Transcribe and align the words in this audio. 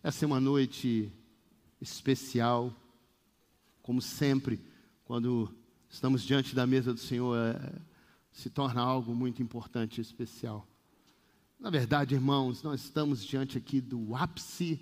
Essa 0.00 0.24
é 0.24 0.26
uma 0.26 0.38
noite 0.38 1.12
especial, 1.80 2.72
como 3.82 4.00
sempre, 4.00 4.60
quando 5.04 5.52
estamos 5.90 6.22
diante 6.22 6.54
da 6.54 6.64
mesa 6.68 6.94
do 6.94 7.00
Senhor, 7.00 7.36
é, 7.36 7.80
se 8.30 8.48
torna 8.48 8.80
algo 8.80 9.12
muito 9.12 9.42
importante 9.42 9.98
e 9.98 10.00
especial. 10.00 10.64
Na 11.58 11.68
verdade, 11.68 12.14
irmãos, 12.14 12.62
nós 12.62 12.84
estamos 12.84 13.24
diante 13.24 13.58
aqui 13.58 13.80
do 13.80 14.14
ápice 14.14 14.80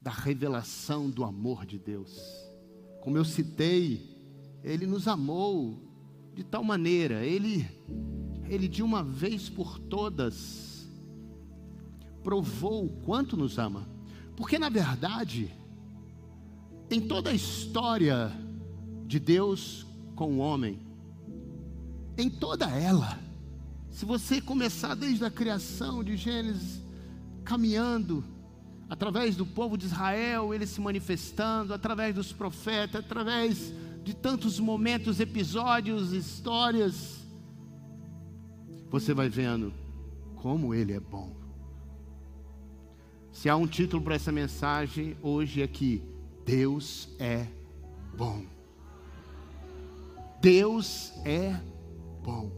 da 0.00 0.12
revelação 0.12 1.10
do 1.10 1.24
amor 1.24 1.66
de 1.66 1.76
Deus. 1.76 2.16
Como 3.00 3.18
eu 3.18 3.24
citei, 3.24 4.16
Ele 4.62 4.86
nos 4.86 5.08
amou 5.08 5.82
de 6.34 6.44
tal 6.44 6.62
maneira, 6.62 7.26
Ele, 7.26 7.68
Ele 8.48 8.68
de 8.68 8.80
uma 8.80 9.02
vez 9.02 9.48
por 9.48 9.80
todas, 9.80 10.88
provou 12.22 12.86
o 12.86 13.00
quanto 13.00 13.36
nos 13.36 13.58
ama. 13.58 13.95
Porque, 14.36 14.58
na 14.58 14.68
verdade, 14.68 15.50
em 16.90 17.00
toda 17.00 17.30
a 17.30 17.34
história 17.34 18.30
de 19.06 19.18
Deus 19.18 19.86
com 20.14 20.34
o 20.34 20.38
homem, 20.38 20.78
em 22.18 22.30
toda 22.30 22.66
ela, 22.70 23.18
se 23.90 24.04
você 24.04 24.40
começar 24.40 24.94
desde 24.94 25.24
a 25.24 25.30
criação 25.30 26.04
de 26.04 26.16
Gênesis, 26.16 26.82
caminhando, 27.44 28.22
através 28.88 29.36
do 29.36 29.46
povo 29.46 29.76
de 29.76 29.86
Israel, 29.86 30.52
ele 30.52 30.66
se 30.66 30.80
manifestando, 30.80 31.72
através 31.72 32.14
dos 32.14 32.32
profetas, 32.32 33.04
através 33.04 33.72
de 34.04 34.14
tantos 34.14 34.60
momentos, 34.60 35.18
episódios, 35.18 36.12
histórias, 36.12 37.26
você 38.90 39.12
vai 39.12 39.28
vendo 39.28 39.72
como 40.36 40.74
ele 40.74 40.92
é 40.92 41.00
bom. 41.00 41.45
Se 43.36 43.50
há 43.50 43.54
um 43.54 43.66
título 43.66 44.02
para 44.02 44.14
essa 44.14 44.32
mensagem 44.32 45.14
hoje 45.22 45.60
é 45.60 45.68
que 45.68 46.02
Deus 46.46 47.06
é 47.18 47.46
bom. 48.16 48.42
Deus 50.40 51.12
é 51.22 51.52
bom. 52.22 52.50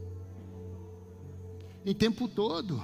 Em 1.84 1.92
tempo 1.92 2.28
todo. 2.28 2.80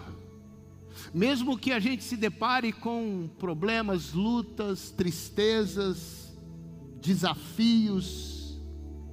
Mesmo 1.14 1.56
que 1.56 1.70
a 1.70 1.78
gente 1.78 2.02
se 2.02 2.16
depare 2.16 2.72
com 2.72 3.30
problemas, 3.38 4.12
lutas, 4.12 4.90
tristezas, 4.90 6.36
desafios, 7.00 8.60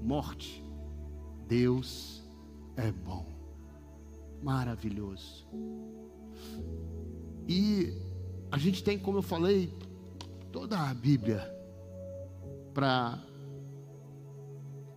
morte, 0.02 0.66
Deus 1.48 2.24
é 2.76 2.92
bom, 2.92 3.28
maravilhoso. 4.42 5.48
E 7.48 8.10
a 8.52 8.58
gente 8.58 8.84
tem, 8.84 9.00
como 9.00 9.20
eu 9.20 9.22
falei, 9.22 9.74
toda 10.52 10.78
a 10.78 10.94
Bíblia 10.94 11.50
para 12.74 13.20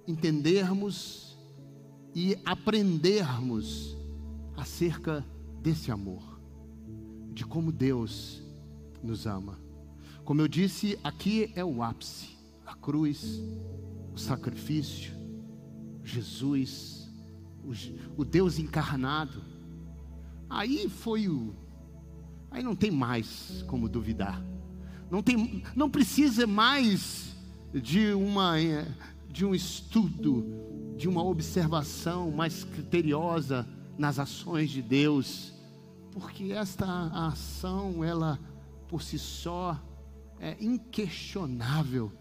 entendermos 0.06 1.38
e 2.14 2.36
aprendermos 2.44 3.96
acerca 4.56 5.24
desse 5.62 5.90
amor 5.90 6.40
de 7.32 7.44
como 7.44 7.72
Deus 7.72 8.42
nos 9.02 9.26
ama. 9.26 9.58
Como 10.24 10.40
eu 10.40 10.48
disse, 10.48 10.98
aqui 11.02 11.52
é 11.54 11.64
o 11.64 11.82
ápice, 11.82 12.36
a 12.64 12.74
cruz, 12.74 13.42
o 14.14 14.18
sacrifício, 14.18 15.12
Jesus, 16.02 17.10
o, 18.16 18.24
Deus 18.24 18.58
encarnado. 18.58 19.42
Aí 20.48 20.88
foi 20.88 21.28
o. 21.28 21.54
Aí 22.54 22.62
não 22.62 22.74
tem 22.74 22.90
mais 22.90 23.62
como 23.68 23.86
duvidar. 23.86 24.42
Não, 25.10 25.22
tem, 25.22 25.62
não 25.76 25.90
precisa 25.90 26.46
mais 26.46 27.36
de, 27.74 28.14
uma, 28.14 28.54
de 29.28 29.44
um 29.44 29.54
estudo, 29.54 30.94
de 30.96 31.06
uma 31.06 31.22
observação 31.22 32.30
mais 32.30 32.64
criteriosa 32.64 33.68
nas 33.98 34.18
ações 34.18 34.70
de 34.70 34.80
Deus 34.80 35.54
porque 36.14 36.52
esta 36.52 37.08
ação, 37.08 38.04
ela 38.04 38.38
por 38.88 39.02
si 39.02 39.18
só 39.18 39.76
é 40.38 40.56
inquestionável, 40.60 42.12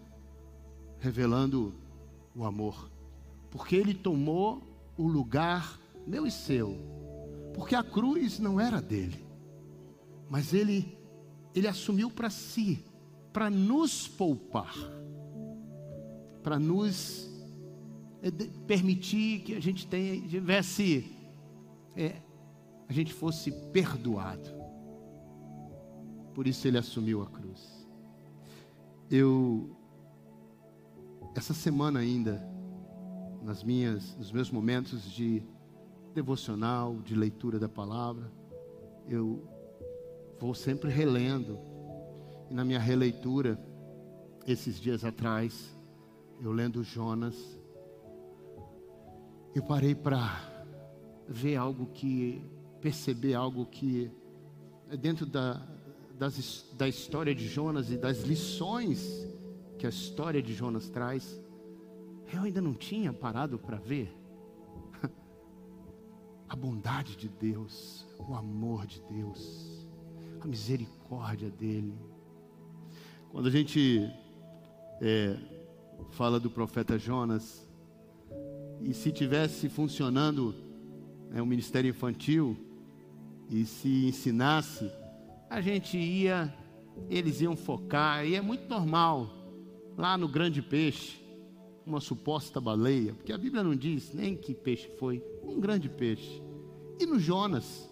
revelando 0.98 1.72
o 2.34 2.44
amor, 2.44 2.90
porque 3.50 3.76
ele 3.76 3.94
tomou 3.94 4.62
o 4.96 5.06
lugar 5.06 5.78
meu 6.06 6.26
e 6.26 6.30
seu, 6.30 6.76
porque 7.54 7.76
a 7.76 7.84
cruz 7.84 8.40
não 8.40 8.58
era 8.58 8.82
dele, 8.82 9.23
mas 10.34 10.52
ele 10.52 10.98
ele 11.54 11.68
assumiu 11.68 12.10
para 12.10 12.28
si, 12.28 12.84
para 13.32 13.48
nos 13.48 14.08
poupar, 14.08 14.74
para 16.42 16.58
nos 16.58 17.30
é, 18.20 18.32
permitir 18.66 19.42
que 19.42 19.54
a 19.54 19.60
gente 19.60 19.86
tenha, 19.86 20.20
tivesse 20.26 21.08
é, 21.94 22.20
a 22.88 22.92
gente 22.92 23.14
fosse 23.14 23.52
perdoado. 23.72 24.50
Por 26.34 26.48
isso 26.48 26.66
ele 26.66 26.78
assumiu 26.78 27.22
a 27.22 27.26
cruz. 27.26 27.86
Eu 29.08 29.70
essa 31.36 31.54
semana 31.54 32.00
ainda 32.00 32.44
nas 33.40 33.62
minhas 33.62 34.16
nos 34.16 34.32
meus 34.32 34.50
momentos 34.50 35.08
de 35.12 35.44
devocional, 36.12 36.96
de 36.96 37.14
leitura 37.14 37.56
da 37.56 37.68
palavra, 37.68 38.32
eu 39.08 39.53
vou 40.44 40.52
sempre 40.52 40.90
relendo. 40.90 41.58
E 42.50 42.54
na 42.54 42.66
minha 42.66 42.78
releitura 42.78 43.58
esses 44.46 44.78
dias 44.78 45.02
atrás, 45.02 45.74
eu 46.38 46.52
lendo 46.52 46.84
Jonas, 46.84 47.34
eu 49.54 49.62
parei 49.62 49.94
para 49.94 50.20
ver 51.26 51.56
algo 51.56 51.86
que 51.86 52.44
perceber 52.78 53.32
algo 53.32 53.64
que 53.64 54.10
é 54.90 54.98
dentro 54.98 55.24
da, 55.24 55.66
das, 56.18 56.66
da 56.76 56.86
história 56.86 57.34
de 57.34 57.48
Jonas 57.48 57.90
e 57.90 57.96
das 57.96 58.20
lições 58.20 59.26
que 59.78 59.86
a 59.86 59.88
história 59.88 60.42
de 60.42 60.52
Jonas 60.52 60.90
traz, 60.90 61.40
eu 62.30 62.42
ainda 62.42 62.60
não 62.60 62.74
tinha 62.74 63.14
parado 63.14 63.58
para 63.58 63.78
ver 63.78 64.14
a 66.46 66.54
bondade 66.54 67.16
de 67.16 67.30
Deus, 67.30 68.06
o 68.18 68.34
amor 68.34 68.86
de 68.86 69.00
Deus, 69.08 69.73
misericórdia 70.44 71.50
dele. 71.50 71.94
Quando 73.30 73.46
a 73.46 73.50
gente 73.50 74.08
é, 75.00 75.36
fala 76.10 76.38
do 76.38 76.50
profeta 76.50 76.98
Jonas, 76.98 77.66
e 78.80 78.92
se 78.92 79.10
tivesse 79.10 79.68
funcionando 79.68 80.54
é, 81.32 81.40
o 81.40 81.46
ministério 81.46 81.90
infantil, 81.90 82.56
e 83.50 83.64
se 83.64 84.06
ensinasse, 84.06 84.90
a 85.50 85.60
gente 85.60 85.96
ia, 85.96 86.52
eles 87.08 87.40
iam 87.40 87.56
focar, 87.56 88.26
e 88.26 88.34
é 88.34 88.40
muito 88.40 88.68
normal, 88.68 89.30
lá 89.96 90.16
no 90.16 90.28
grande 90.28 90.62
peixe, 90.62 91.22
uma 91.86 92.00
suposta 92.00 92.60
baleia, 92.60 93.14
porque 93.14 93.32
a 93.32 93.38
Bíblia 93.38 93.62
não 93.62 93.76
diz 93.76 94.12
nem 94.14 94.36
que 94.36 94.54
peixe 94.54 94.88
foi, 94.98 95.22
um 95.42 95.60
grande 95.60 95.88
peixe. 95.88 96.42
E 96.98 97.04
no 97.04 97.18
Jonas, 97.18 97.90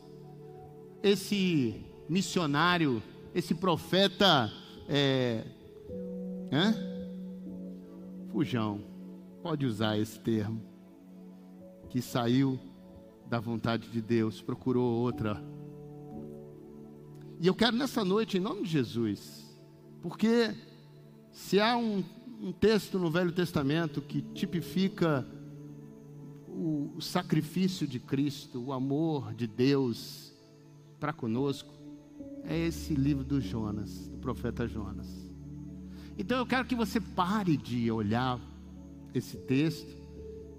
esse 1.02 1.84
missionário, 2.08 3.02
esse 3.34 3.54
profeta, 3.54 4.52
é, 4.88 5.44
hã? 6.52 6.74
fujão, 8.30 8.80
pode 9.42 9.66
usar 9.66 9.98
esse 9.98 10.18
termo, 10.18 10.62
que 11.90 12.00
saiu 12.00 12.58
da 13.28 13.38
vontade 13.38 13.88
de 13.88 14.00
Deus, 14.00 14.40
procurou 14.40 14.84
outra. 14.84 15.42
E 17.40 17.46
eu 17.46 17.54
quero 17.54 17.76
nessa 17.76 18.04
noite, 18.04 18.38
em 18.38 18.40
nome 18.40 18.62
de 18.62 18.70
Jesus, 18.70 19.42
porque 20.00 20.54
se 21.30 21.60
há 21.60 21.76
um, 21.76 22.02
um 22.40 22.52
texto 22.52 22.98
no 22.98 23.10
Velho 23.10 23.32
Testamento 23.32 24.00
que 24.00 24.22
tipifica 24.22 25.26
o, 26.48 26.92
o 26.96 27.00
sacrifício 27.00 27.86
de 27.86 27.98
Cristo, 27.98 28.62
o 28.62 28.72
amor 28.72 29.34
de 29.34 29.46
Deus 29.46 30.32
para 31.00 31.12
conosco, 31.12 31.72
é 32.44 32.58
esse 32.58 32.94
livro 32.94 33.24
do 33.24 33.40
Jonas, 33.40 34.08
do 34.08 34.18
profeta 34.18 34.66
Jonas. 34.66 35.08
Então 36.18 36.38
eu 36.38 36.46
quero 36.46 36.66
que 36.66 36.74
você 36.74 37.00
pare 37.00 37.56
de 37.56 37.90
olhar 37.90 38.40
esse 39.14 39.36
texto 39.36 39.96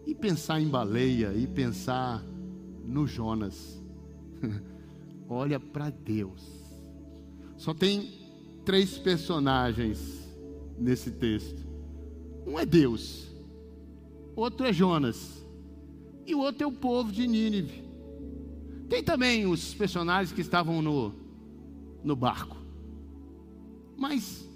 e 0.05 0.13
pensar 0.13 0.59
em 0.59 0.67
baleia, 0.67 1.33
e 1.33 1.47
pensar 1.47 2.23
no 2.83 3.07
Jonas. 3.07 3.81
Olha 5.29 5.59
para 5.59 5.89
Deus. 5.89 6.41
Só 7.57 7.73
tem 7.73 8.11
três 8.65 8.97
personagens 8.97 10.27
nesse 10.77 11.11
texto. 11.11 11.63
Um 12.45 12.59
é 12.59 12.65
Deus, 12.65 13.31
outro 14.35 14.65
é 14.65 14.73
Jonas, 14.73 15.41
e 16.25 16.35
o 16.35 16.39
outro 16.39 16.63
é 16.63 16.67
o 16.67 16.71
povo 16.71 17.11
de 17.11 17.25
Nínive. 17.25 17.83
Tem 18.89 19.01
também 19.01 19.45
os 19.47 19.73
personagens 19.73 20.33
que 20.33 20.41
estavam 20.41 20.81
no, 20.81 21.13
no 22.03 22.15
barco. 22.15 22.57
Mas 23.97 24.47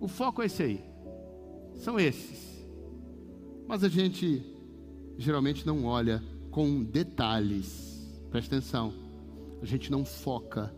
o 0.00 0.08
foco 0.08 0.42
é 0.42 0.46
esse 0.46 0.62
aí. 0.62 0.84
São 1.74 1.98
esses. 1.98 2.66
Mas 3.66 3.84
a 3.84 3.88
gente 3.88 4.42
geralmente 5.16 5.66
não 5.66 5.84
olha 5.84 6.22
com 6.50 6.82
detalhes. 6.82 8.18
Presta 8.30 8.56
atenção. 8.56 8.92
A 9.60 9.66
gente 9.66 9.90
não 9.90 10.04
foca 10.04 10.74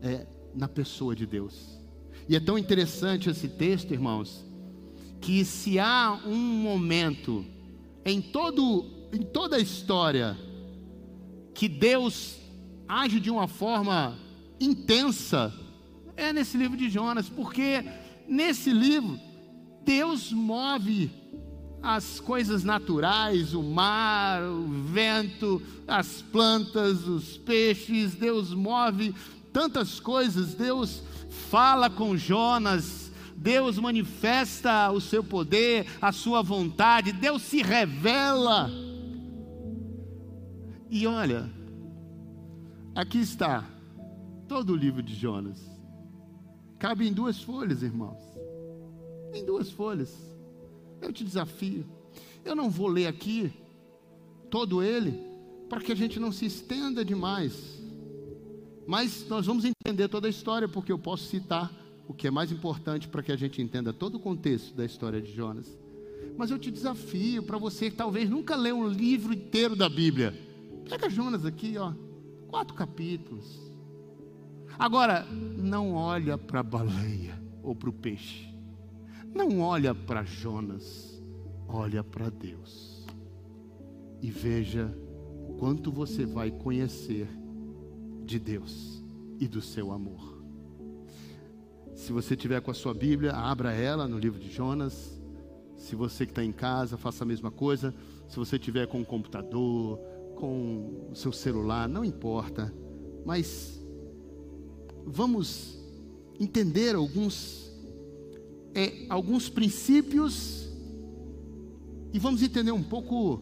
é, 0.00 0.26
na 0.54 0.68
pessoa 0.68 1.14
de 1.14 1.26
Deus. 1.26 1.78
E 2.28 2.36
é 2.36 2.40
tão 2.40 2.56
interessante 2.56 3.28
esse 3.28 3.48
texto, 3.48 3.92
irmãos, 3.92 4.44
que 5.20 5.44
se 5.44 5.78
há 5.78 6.20
um 6.26 6.36
momento 6.36 7.44
em 8.04 8.20
todo 8.20 9.02
em 9.12 9.22
toda 9.22 9.56
a 9.56 9.60
história 9.60 10.36
que 11.54 11.68
Deus 11.68 12.38
age 12.88 13.20
de 13.20 13.30
uma 13.30 13.46
forma 13.46 14.18
intensa, 14.60 15.52
é 16.16 16.32
nesse 16.32 16.56
livro 16.56 16.76
de 16.76 16.88
Jonas, 16.88 17.28
porque 17.28 17.84
nesse 18.28 18.72
livro 18.72 19.18
Deus 19.84 20.32
move 20.32 21.10
as 21.82 22.20
coisas 22.20 22.62
naturais, 22.62 23.54
o 23.54 23.62
mar, 23.62 24.40
o 24.42 24.68
vento, 24.68 25.60
as 25.86 26.22
plantas, 26.22 27.08
os 27.08 27.36
peixes, 27.38 28.14
Deus 28.14 28.54
move 28.54 29.14
tantas 29.52 29.98
coisas, 29.98 30.54
Deus 30.54 31.02
fala 31.50 31.90
com 31.90 32.16
Jonas, 32.16 33.10
Deus 33.36 33.78
manifesta 33.78 34.90
o 34.92 35.00
seu 35.00 35.24
poder, 35.24 35.86
a 36.00 36.12
sua 36.12 36.40
vontade, 36.40 37.10
Deus 37.10 37.42
se 37.42 37.60
revela. 37.60 38.70
E 40.88 41.06
olha, 41.06 41.50
aqui 42.94 43.18
está 43.18 43.71
todo 44.52 44.74
o 44.74 44.76
livro 44.76 45.02
de 45.02 45.14
Jonas. 45.14 45.58
Cabe 46.78 47.08
em 47.08 47.12
duas 47.12 47.40
folhas, 47.40 47.82
irmãos. 47.82 48.20
Em 49.32 49.42
duas 49.46 49.70
folhas. 49.70 50.14
Eu 51.00 51.10
te 51.10 51.24
desafio. 51.24 51.86
Eu 52.44 52.54
não 52.54 52.68
vou 52.68 52.86
ler 52.86 53.06
aqui 53.06 53.50
todo 54.50 54.82
ele, 54.82 55.18
para 55.70 55.80
que 55.80 55.90
a 55.90 55.94
gente 55.94 56.20
não 56.20 56.30
se 56.30 56.44
estenda 56.44 57.02
demais. 57.02 57.82
Mas 58.86 59.26
nós 59.26 59.46
vamos 59.46 59.64
entender 59.64 60.06
toda 60.08 60.26
a 60.26 60.30
história, 60.30 60.68
porque 60.68 60.92
eu 60.92 60.98
posso 60.98 61.24
citar 61.24 61.72
o 62.06 62.12
que 62.12 62.26
é 62.26 62.30
mais 62.30 62.52
importante 62.52 63.08
para 63.08 63.22
que 63.22 63.32
a 63.32 63.36
gente 63.36 63.62
entenda 63.62 63.90
todo 63.90 64.16
o 64.16 64.20
contexto 64.20 64.74
da 64.74 64.84
história 64.84 65.22
de 65.22 65.32
Jonas. 65.32 65.78
Mas 66.36 66.50
eu 66.50 66.58
te 66.58 66.70
desafio 66.70 67.42
para 67.42 67.56
você 67.56 67.90
que 67.90 67.96
talvez 67.96 68.28
nunca 68.28 68.54
leu 68.54 68.76
um 68.76 68.86
livro 68.86 69.32
inteiro 69.32 69.74
da 69.74 69.88
Bíblia 69.88 70.52
Pega 70.90 71.08
Jonas 71.08 71.46
aqui, 71.46 71.78
ó, 71.78 71.94
quatro 72.48 72.74
capítulos. 72.74 73.71
Agora, 74.78 75.24
não 75.24 75.94
olha 75.94 76.36
para 76.36 76.60
a 76.60 76.62
baleia 76.62 77.40
ou 77.62 77.74
para 77.74 77.90
o 77.90 77.92
peixe. 77.92 78.48
Não 79.34 79.60
olha 79.60 79.94
para 79.94 80.24
Jonas, 80.24 81.22
olha 81.66 82.02
para 82.02 82.28
Deus. 82.28 83.06
E 84.20 84.30
veja 84.30 84.94
quanto 85.58 85.90
você 85.90 86.26
vai 86.26 86.50
conhecer 86.50 87.28
de 88.24 88.38
Deus 88.38 89.02
e 89.38 89.48
do 89.48 89.60
seu 89.60 89.92
amor. 89.92 90.42
Se 91.94 92.12
você 92.12 92.36
tiver 92.36 92.60
com 92.60 92.70
a 92.70 92.74
sua 92.74 92.94
Bíblia, 92.94 93.32
abra 93.32 93.72
ela 93.72 94.08
no 94.08 94.18
livro 94.18 94.38
de 94.38 94.50
Jonas. 94.50 95.20
Se 95.76 95.96
você 95.96 96.24
que 96.24 96.32
está 96.32 96.44
em 96.44 96.52
casa, 96.52 96.96
faça 96.96 97.24
a 97.24 97.26
mesma 97.26 97.50
coisa. 97.50 97.94
Se 98.28 98.36
você 98.36 98.58
tiver 98.58 98.86
com 98.86 99.00
um 99.00 99.04
computador, 99.04 99.98
com 100.36 101.08
o 101.10 101.14
seu 101.14 101.32
celular, 101.32 101.88
não 101.88 102.04
importa, 102.04 102.72
mas 103.24 103.81
vamos 105.04 105.78
entender 106.38 106.94
alguns, 106.94 107.70
é, 108.74 109.06
alguns 109.08 109.48
princípios 109.48 110.68
e 112.12 112.18
vamos 112.18 112.42
entender 112.42 112.72
um 112.72 112.82
pouco 112.82 113.40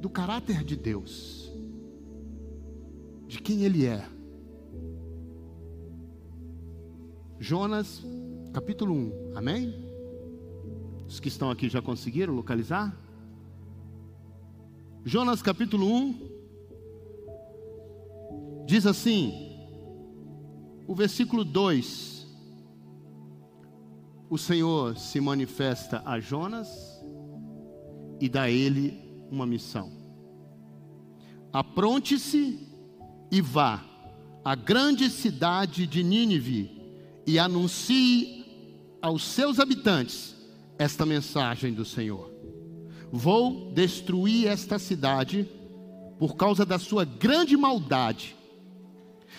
do 0.00 0.08
caráter 0.08 0.62
de 0.62 0.76
Deus, 0.76 1.50
de 3.26 3.40
quem 3.40 3.64
Ele 3.64 3.86
é. 3.86 4.08
Jonas, 7.40 8.02
capítulo 8.52 8.94
1, 8.94 9.32
amém? 9.36 9.74
Os 11.06 11.20
que 11.20 11.28
estão 11.28 11.50
aqui 11.50 11.68
já 11.68 11.80
conseguiram 11.80 12.34
localizar? 12.34 12.96
Jonas 15.04 15.40
capítulo 15.40 15.86
1 15.86 16.38
diz 18.66 18.84
assim, 18.84 19.47
o 20.88 20.94
versículo 20.94 21.44
2: 21.44 22.26
O 24.28 24.36
Senhor 24.36 24.98
se 24.98 25.20
manifesta 25.20 26.02
a 26.04 26.18
Jonas 26.18 26.68
e 28.20 28.28
dá 28.28 28.42
a 28.42 28.50
ele 28.50 29.00
uma 29.30 29.46
missão. 29.46 29.92
Apronte-se 31.52 32.66
e 33.30 33.40
vá 33.40 33.84
à 34.44 34.56
grande 34.56 35.08
cidade 35.08 35.86
de 35.86 36.02
Nínive 36.02 36.68
e 37.24 37.38
anuncie 37.38 38.44
aos 39.00 39.22
seus 39.22 39.60
habitantes 39.60 40.34
esta 40.76 41.06
mensagem 41.06 41.72
do 41.72 41.84
Senhor 41.84 42.38
Vou 43.10 43.72
destruir 43.72 44.48
esta 44.48 44.78
cidade 44.78 45.48
por 46.18 46.36
causa 46.36 46.66
da 46.66 46.78
sua 46.78 47.04
grande 47.04 47.56
maldade. 47.56 48.36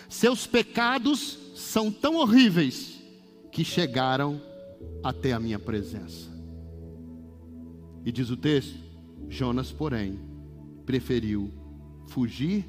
Seus 0.09 0.47
pecados 0.47 1.37
são 1.55 1.91
tão 1.91 2.15
horríveis 2.15 2.99
que 3.51 3.63
chegaram 3.63 4.41
até 5.03 5.33
a 5.33 5.39
minha 5.39 5.59
presença. 5.59 6.29
E 8.03 8.11
diz 8.11 8.31
o 8.31 8.37
texto: 8.37 8.75
Jonas, 9.29 9.71
porém, 9.71 10.19
preferiu 10.83 11.53
fugir 12.07 12.65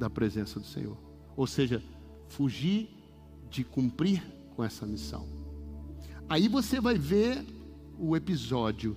da 0.00 0.10
presença 0.10 0.58
do 0.58 0.66
Senhor. 0.66 0.96
Ou 1.36 1.46
seja, 1.46 1.80
fugir 2.28 2.88
de 3.48 3.62
cumprir 3.62 4.20
com 4.56 4.64
essa 4.64 4.84
missão. 4.84 5.28
Aí 6.28 6.48
você 6.48 6.80
vai 6.80 6.98
ver 6.98 7.44
o 7.96 8.16
episódio 8.16 8.96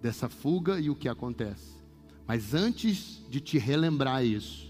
dessa 0.00 0.28
fuga 0.28 0.80
e 0.80 0.88
o 0.88 0.94
que 0.94 1.08
acontece. 1.08 1.76
Mas 2.26 2.54
antes 2.54 3.22
de 3.28 3.40
te 3.40 3.58
relembrar 3.58 4.24
isso, 4.24 4.67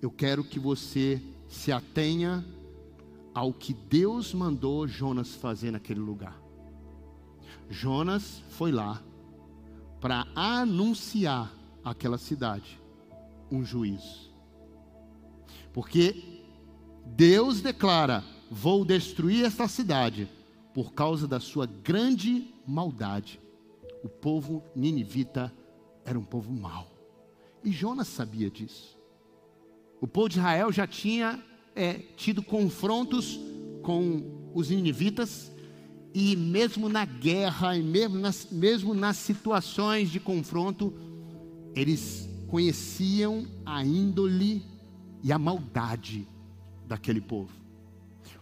eu 0.00 0.10
quero 0.10 0.42
que 0.44 0.58
você 0.58 1.20
se 1.48 1.70
atenha 1.72 2.44
ao 3.34 3.52
que 3.52 3.74
Deus 3.74 4.32
mandou 4.32 4.86
Jonas 4.86 5.34
fazer 5.34 5.70
naquele 5.70 6.00
lugar. 6.00 6.40
Jonas 7.68 8.42
foi 8.50 8.72
lá 8.72 9.02
para 10.00 10.26
anunciar 10.34 11.54
àquela 11.84 12.18
cidade 12.18 12.80
um 13.50 13.64
juízo. 13.64 14.30
Porque 15.72 16.42
Deus 17.06 17.60
declara: 17.60 18.24
vou 18.50 18.84
destruir 18.84 19.44
esta 19.44 19.68
cidade 19.68 20.28
por 20.74 20.92
causa 20.92 21.28
da 21.28 21.38
sua 21.38 21.66
grande 21.66 22.52
maldade 22.66 23.40
o 24.02 24.08
povo 24.08 24.62
ninivita 24.74 25.52
era 26.04 26.18
um 26.18 26.24
povo 26.24 26.52
mau. 26.52 26.86
E 27.62 27.70
Jonas 27.70 28.08
sabia 28.08 28.50
disso. 28.50 28.98
O 30.00 30.06
povo 30.06 30.28
de 30.28 30.38
Israel 30.38 30.72
já 30.72 30.86
tinha 30.86 31.38
é, 31.76 31.94
tido 32.16 32.42
confrontos 32.42 33.38
com 33.82 34.50
os 34.54 34.70
ninivitas, 34.70 35.52
e 36.12 36.34
mesmo 36.34 36.88
na 36.88 37.04
guerra, 37.04 37.76
e 37.76 37.82
mesmo 37.82 38.18
nas, 38.18 38.48
mesmo 38.50 38.94
nas 38.94 39.16
situações 39.16 40.10
de 40.10 40.18
confronto, 40.18 40.92
eles 41.74 42.28
conheciam 42.48 43.46
a 43.64 43.84
índole 43.84 44.64
e 45.22 45.32
a 45.32 45.38
maldade 45.38 46.26
daquele 46.86 47.20
povo. 47.20 47.52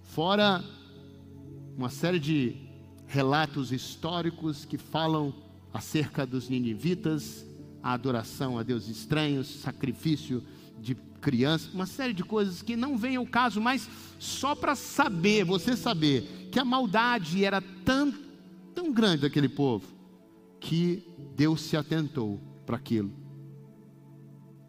Fora 0.03 0.65
uma 1.77 1.91
série 1.91 2.19
de 2.19 2.57
relatos 3.07 3.71
históricos 3.71 4.65
que 4.65 4.79
falam 4.79 5.35
acerca 5.73 6.25
dos 6.25 6.49
ninivitas, 6.49 7.45
a 7.83 7.93
adoração 7.93 8.59
a 8.59 8.63
deuses 8.63 8.97
estranhos, 8.97 9.47
sacrifício 9.61 10.43
de 10.81 10.95
crianças, 11.21 11.73
uma 11.75 11.87
série 11.87 12.13
de 12.13 12.23
coisas 12.23 12.63
que 12.63 12.77
não 12.77 12.97
vem 12.97 13.17
ao 13.17 13.27
caso, 13.27 13.61
mas 13.61 13.89
só 14.19 14.55
para 14.55 14.75
saber, 14.75 15.45
você 15.45 15.77
saber, 15.77 16.49
que 16.51 16.59
a 16.59 16.65
maldade 16.65 17.45
era 17.45 17.61
tão, 17.85 18.13
tão 18.75 18.93
grande 18.93 19.23
daquele 19.23 19.49
povo, 19.49 19.87
que 20.61 21.03
Deus 21.35 21.61
se 21.61 21.77
atentou 21.77 22.41
para 22.65 22.77
aquilo. 22.77 23.13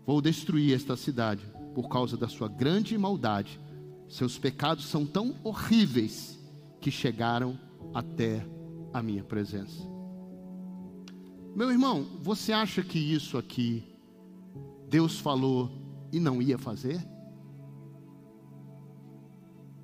Vou 0.06 0.22
destruir 0.22 0.74
esta 0.74 0.96
cidade 0.96 1.44
por 1.74 1.88
causa 1.88 2.18
da 2.18 2.28
sua 2.28 2.48
grande 2.48 2.98
maldade. 2.98 3.60
Seus 4.08 4.38
pecados 4.38 4.86
são 4.86 5.06
tão 5.06 5.36
horríveis 5.44 6.40
que 6.82 6.90
chegaram 6.90 7.60
até 7.94 8.46
a 8.92 9.04
minha 9.04 9.24
presença. 9.24 9.88
Meu 11.56 11.72
irmão, 11.72 12.08
você 12.22 12.52
acha 12.52 12.82
que 12.82 12.98
isso 12.98 13.38
aqui 13.38 13.84
Deus 14.90 15.20
falou 15.20 15.70
e 16.12 16.20
não 16.20 16.42
ia 16.42 16.58
fazer? 16.58 17.06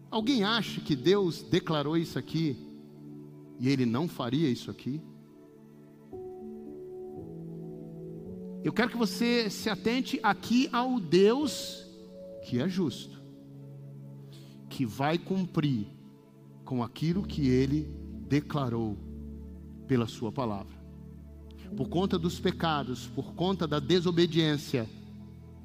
Alguém 0.10 0.44
acha 0.44 0.80
que 0.82 0.96
Deus 0.96 1.44
declarou 1.44 1.98
isso 1.98 2.18
aqui 2.18 2.58
e 3.60 3.70
ele 3.70 3.86
não 3.86 4.08
faria 4.08 4.50
isso 4.50 4.72
aqui? 4.72 5.02
Eu 8.64 8.74
quero 8.74 8.90
que 8.90 8.98
você 8.98 9.50
se 9.50 9.70
atente 9.70 10.20
aqui 10.24 10.68
ao 10.72 11.00
Deus 11.00 11.86
que 12.46 12.60
é 12.60 12.70
justo, 12.70 13.22
que 14.70 14.86
vai 14.86 15.18
cumprir 15.18 15.88
com 16.64 16.84
aquilo 16.84 17.24
que 17.24 17.48
ele 17.48 17.92
declarou 18.28 18.98
pela 19.88 20.08
sua 20.08 20.32
palavra. 20.32 20.76
Por 21.76 21.90
conta 21.90 22.18
dos 22.18 22.40
pecados, 22.40 23.08
por 23.08 23.34
conta 23.34 23.68
da 23.68 23.80
desobediência, 23.80 24.88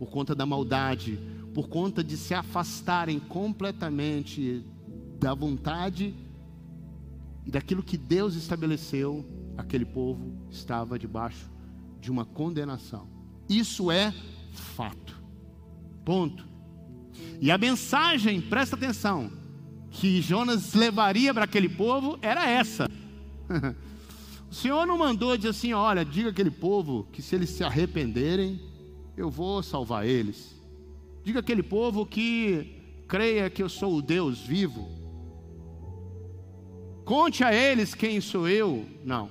por 0.00 0.08
conta 0.08 0.34
da 0.34 0.46
maldade, 0.46 1.20
por 1.52 1.68
conta 1.68 2.02
de 2.02 2.16
se 2.16 2.32
afastarem 2.32 3.20
completamente 3.20 4.64
da 5.18 5.34
vontade 5.34 6.14
e 7.44 7.50
daquilo 7.50 7.82
que 7.82 7.98
Deus 7.98 8.34
estabeleceu, 8.34 9.22
aquele 9.58 9.84
povo 9.84 10.32
estava 10.50 10.98
debaixo 10.98 11.50
de 12.00 12.10
uma 12.10 12.24
condenação. 12.24 13.06
Isso 13.46 13.90
é 13.90 14.14
fato. 14.54 15.22
Ponto. 16.02 16.48
E 17.38 17.50
a 17.50 17.58
mensagem, 17.58 18.40
presta 18.40 18.76
atenção, 18.76 19.30
que 19.90 20.22
Jonas 20.22 20.72
levaria 20.72 21.34
para 21.34 21.44
aquele 21.44 21.68
povo 21.68 22.18
era 22.22 22.48
essa. 22.48 22.88
o 24.50 24.54
Senhor 24.54 24.86
não 24.86 24.96
mandou 24.96 25.36
dizer 25.36 25.50
assim: 25.50 25.74
olha, 25.74 26.06
diga 26.06 26.30
aquele 26.30 26.50
povo 26.50 27.06
que 27.12 27.20
se 27.20 27.34
eles 27.34 27.50
se 27.50 27.62
arrependerem, 27.62 28.69
eu 29.16 29.30
vou 29.30 29.62
salvar 29.62 30.06
eles. 30.06 30.60
Diga 31.22 31.40
aquele 31.40 31.62
povo 31.62 32.06
que 32.06 33.02
creia 33.06 33.50
que 33.50 33.62
eu 33.62 33.68
sou 33.68 33.96
o 33.96 34.02
Deus 34.02 34.40
vivo. 34.40 34.88
Conte 37.04 37.42
a 37.42 37.52
eles 37.52 37.94
quem 37.94 38.20
sou 38.20 38.48
eu. 38.48 38.86
Não. 39.04 39.30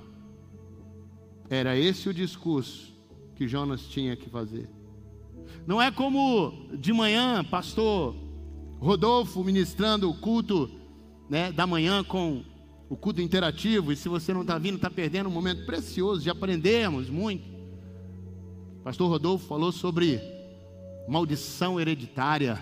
Era 1.48 1.76
esse 1.76 2.08
o 2.08 2.14
discurso 2.14 2.94
que 3.34 3.48
Jonas 3.48 3.82
tinha 3.82 4.14
que 4.16 4.28
fazer. 4.28 4.68
Não 5.66 5.80
é 5.80 5.90
como 5.90 6.68
de 6.74 6.92
manhã, 6.92 7.44
pastor 7.44 8.14
Rodolfo 8.80 9.44
ministrando 9.44 10.08
o 10.08 10.14
culto 10.14 10.70
né, 11.28 11.52
da 11.52 11.66
manhã 11.66 12.02
com 12.02 12.42
o 12.88 12.96
culto 12.96 13.20
interativo, 13.20 13.92
e 13.92 13.96
se 13.96 14.08
você 14.08 14.32
não 14.32 14.40
está 14.40 14.58
vindo, 14.58 14.76
está 14.76 14.90
perdendo 14.90 15.28
um 15.28 15.32
momento 15.32 15.64
precioso 15.64 16.22
de 16.22 16.30
aprendermos 16.30 17.08
muito. 17.08 17.59
Pastor 18.82 19.08
Rodolfo 19.08 19.46
falou 19.46 19.70
sobre 19.70 20.20
maldição 21.08 21.78
hereditária. 21.78 22.58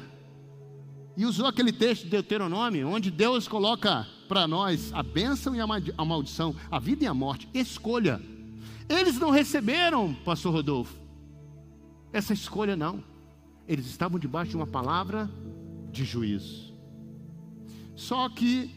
E 1.16 1.24
usou 1.24 1.46
aquele 1.46 1.72
texto 1.72 2.04
de 2.04 2.10
Deuteronômio, 2.10 2.88
onde 2.88 3.10
Deus 3.10 3.48
coloca 3.48 4.06
para 4.28 4.46
nós 4.46 4.92
a 4.92 5.02
bênção 5.02 5.54
e 5.54 5.60
a 5.60 6.04
maldição, 6.04 6.54
a 6.70 6.78
vida 6.78 7.04
e 7.04 7.06
a 7.06 7.14
morte. 7.14 7.48
Escolha. 7.52 8.20
Eles 8.88 9.18
não 9.18 9.30
receberam, 9.30 10.14
Pastor 10.24 10.52
Rodolfo, 10.52 10.94
essa 12.12 12.32
escolha 12.32 12.76
não. 12.76 13.02
Eles 13.66 13.86
estavam 13.86 14.18
debaixo 14.18 14.50
de 14.50 14.56
uma 14.56 14.66
palavra 14.66 15.30
de 15.90 16.04
juízo. 16.04 16.74
Só 17.94 18.28
que 18.28 18.74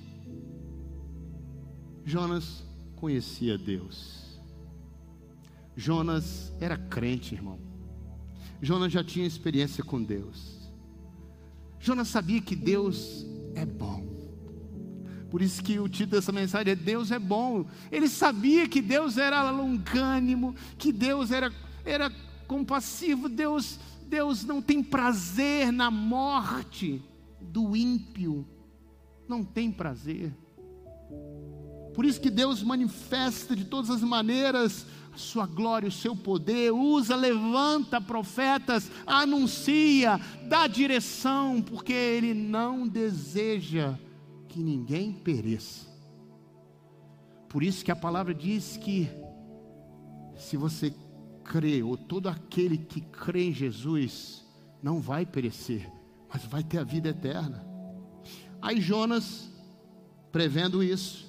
Jonas 2.04 2.64
conhecia 2.96 3.58
Deus. 3.58 4.21
Jonas 5.76 6.54
era 6.60 6.78
crente, 6.78 7.36
irmão. 7.36 7.60
Jonas 8.62 8.92
já 8.92 9.04
tinha 9.04 9.26
experiência 9.26 9.84
com 9.84 10.02
Deus. 10.02 10.70
Jonas 11.80 12.10
sabia 12.10 12.42
que 12.42 12.56
Deus 12.56 13.26
é 13.56 13.66
bom. 13.66 14.06
Por 15.30 15.42
isso 15.42 15.64
que 15.64 15.80
o 15.80 15.88
título 15.88 16.20
dessa 16.20 16.32
mensagem 16.32 16.74
é 16.74 16.76
Deus 16.76 17.10
é 17.10 17.18
bom. 17.18 17.66
Ele 17.92 18.08
sabia 18.08 18.68
que 18.68 18.82
Deus 18.82 19.18
era 19.18 19.50
longânimo, 19.50 20.56
que 20.78 20.92
Deus 20.92 21.32
era, 21.32 21.52
era 21.86 22.12
compassivo, 22.48 23.30
Deus 23.30 23.80
Deus 24.12 24.44
não 24.44 24.62
tem 24.62 24.84
prazer 24.84 25.72
na 25.72 25.90
morte 25.90 27.02
do 27.40 27.78
ímpio, 27.78 28.46
não 29.26 29.42
tem 29.42 29.72
prazer. 29.72 30.36
Por 31.94 32.04
isso 32.04 32.20
que 32.20 32.30
Deus 32.30 32.62
manifesta 32.62 33.56
de 33.56 33.64
todas 33.64 33.90
as 33.90 34.02
maneiras 34.02 34.86
a 35.14 35.18
sua 35.18 35.46
glória, 35.46 35.90
o 35.90 35.92
seu 35.92 36.16
poder, 36.16 36.72
usa, 36.72 37.16
levanta 37.16 38.00
profetas, 38.00 38.90
anuncia, 39.06 40.20
dá 40.48 40.68
direção, 40.68 41.62
porque 41.62 41.94
Ele 41.94 42.34
não 42.34 42.88
deseja 42.88 43.98
que 44.48 44.60
ninguém 44.60 45.12
pereça. 45.12 45.90
Por 47.50 47.64
isso 47.64 47.84
que 47.84 47.92
a 47.92 47.96
palavra 47.96 48.34
diz 48.34 48.78
que 48.78 49.10
se 50.38 50.56
você 50.56 50.94
crê, 51.44 51.84
ou 51.84 51.98
todo 51.98 52.30
aquele 52.30 52.78
que 52.78 53.02
crê 53.02 53.50
em 53.50 53.54
Jesus, 53.54 54.46
não 54.82 55.00
vai 55.00 55.26
perecer, 55.26 55.92
mas 56.32 56.46
vai 56.46 56.64
ter 56.64 56.78
a 56.78 56.84
vida 56.84 57.10
eterna. 57.10 57.66
Aí 58.62 58.80
Jonas, 58.80 59.52
prevendo 60.32 60.82
isso, 60.84 61.28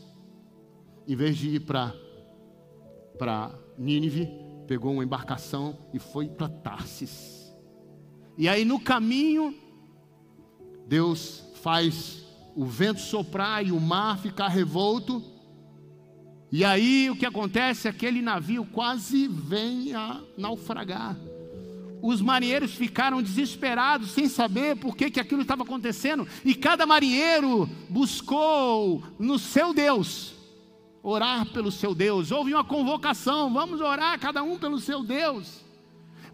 em 1.09 1.17
vez 1.17 1.37
de 1.37 1.57
ir 1.57 1.61
para 1.61 1.95
para 3.19 3.51
Nínive, 3.79 4.29
pegou 4.67 4.93
uma 4.93 5.05
embarcação 5.05 5.79
e 5.93 5.99
foi 5.99 6.29
para 6.29 6.49
Tarsis. 6.49 7.53
E 8.37 8.49
aí 8.49 8.65
no 8.65 8.81
caminho, 8.81 9.55
Deus 10.87 11.45
faz 11.63 12.25
o 12.55 12.65
vento 12.65 13.01
soprar 13.01 13.65
e 13.67 13.73
o 13.73 13.81
mar 13.81 14.19
ficar 14.19 14.49
revolto. 14.49 15.23
E 16.51 16.65
aí 16.65 17.09
o 17.11 17.17
que 17.17 17.27
acontece? 17.27 17.89
Aquele 17.89 18.21
navio 18.21 18.65
quase 18.65 19.27
vem 19.29 19.95
a 19.95 20.21
naufragar. 20.37 21.17
Os 22.03 22.21
marinheiros 22.21 22.75
ficaram 22.75 23.23
desesperados, 23.23 24.11
sem 24.11 24.29
saber 24.29 24.77
por 24.77 24.97
que, 24.97 25.11
que 25.11 25.21
aquilo 25.21 25.43
estava 25.43 25.63
acontecendo, 25.63 26.27
e 26.45 26.53
cada 26.53 26.85
marinheiro 26.85 27.69
buscou 27.89 29.03
no 29.21 29.39
seu 29.39 29.73
Deus 29.73 30.42
orar 31.03 31.47
pelo 31.47 31.71
seu 31.71 31.95
Deus. 31.95 32.31
Houve 32.31 32.55
uma 32.55 32.65
convocação, 32.65 33.53
vamos 33.53 33.81
orar 33.81 34.19
cada 34.21 34.43
um 34.43 34.59
pelo 34.59 34.79
seu 34.79 35.03
Deus. 35.03 35.61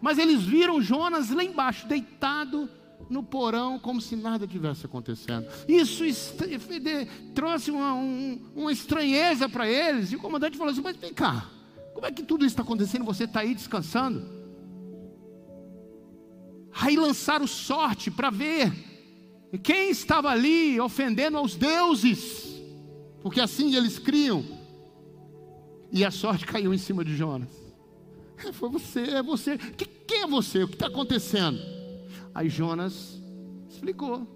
Mas 0.01 0.17
eles 0.17 0.43
viram 0.43 0.81
Jonas 0.81 1.29
lá 1.29 1.43
embaixo, 1.43 1.87
deitado 1.87 2.69
no 3.09 3.23
porão 3.23 3.79
como 3.79 3.99
se 3.99 4.15
nada 4.15 4.47
tivesse 4.47 4.85
acontecendo. 4.85 5.47
Isso 5.67 6.03
trouxe 7.33 7.71
uma, 7.71 7.93
um, 7.93 8.39
uma 8.55 8.71
estranheza 8.71 9.49
para 9.49 9.67
eles. 9.67 10.11
E 10.11 10.15
o 10.15 10.19
comandante 10.19 10.57
falou 10.57 10.71
assim: 10.71 10.81
Mas 10.81 10.95
vem 10.95 11.13
cá, 11.13 11.49
como 11.93 12.05
é 12.05 12.11
que 12.11 12.23
tudo 12.23 12.45
isso 12.45 12.53
está 12.53 12.63
acontecendo? 12.63 13.03
Você 13.05 13.23
está 13.23 13.41
aí 13.41 13.55
descansando? 13.55 14.37
Aí 16.81 16.95
lançaram 16.95 17.47
sorte 17.47 18.11
para 18.11 18.29
ver 18.29 18.71
quem 19.63 19.89
estava 19.89 20.29
ali 20.29 20.79
ofendendo 20.79 21.37
aos 21.37 21.55
deuses, 21.55 22.61
porque 23.21 23.41
assim 23.41 23.75
eles 23.75 23.97
criam. 23.97 24.58
E 25.91 26.05
a 26.05 26.11
sorte 26.11 26.45
caiu 26.45 26.73
em 26.73 26.77
cima 26.77 27.03
de 27.03 27.15
Jonas. 27.15 27.49
Foi 28.53 28.69
você, 28.69 29.01
é 29.01 29.23
você. 29.23 29.57
quem 29.57 30.21
é 30.21 30.27
você? 30.27 30.63
O 30.63 30.67
que 30.67 30.75
está 30.75 30.87
acontecendo? 30.87 31.59
Aí 32.33 32.49
Jonas 32.49 33.21
explicou: 33.69 34.27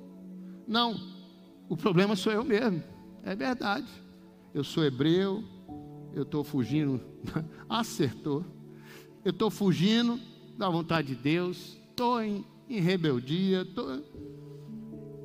Não, 0.68 1.00
o 1.70 1.78
problema 1.78 2.16
sou 2.16 2.32
eu 2.34 2.44
mesmo. 2.44 2.84
É 3.24 3.36
verdade. 3.36 3.88
Eu 4.54 4.64
sou 4.64 4.84
hebreu, 4.84 5.44
eu 6.14 6.24
estou 6.24 6.44
fugindo. 6.44 7.02
Acertou. 7.70 8.46
Eu 9.24 9.32
estou 9.32 9.50
fugindo 9.50 10.20
da 10.58 10.70
vontade 10.70 11.10
de 11.10 11.16
Deus, 11.16 11.78
estou 11.90 12.22
em, 12.22 12.46
em, 12.70 12.82
rebeldia. 12.82 13.66
Tô... 13.66 14.02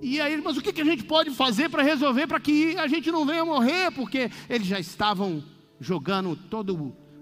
E 0.00 0.20
aí, 0.20 0.40
mas 0.40 0.56
o 0.56 0.62
que, 0.62 0.72
que 0.72 0.80
a 0.80 0.84
gente 0.84 1.02
pode 1.04 1.30
fazer 1.32 1.68
para 1.68 1.82
resolver 1.82 2.26
para 2.28 2.38
que 2.38 2.76
a 2.78 2.86
gente 2.86 3.10
não 3.10 3.26
venha 3.26 3.44
morrer? 3.44 3.90
Porque 3.90 4.30
eles 4.48 4.66
já 4.66 4.78
estavam 4.78 5.42
jogando 5.80 6.34
toda 6.36 6.72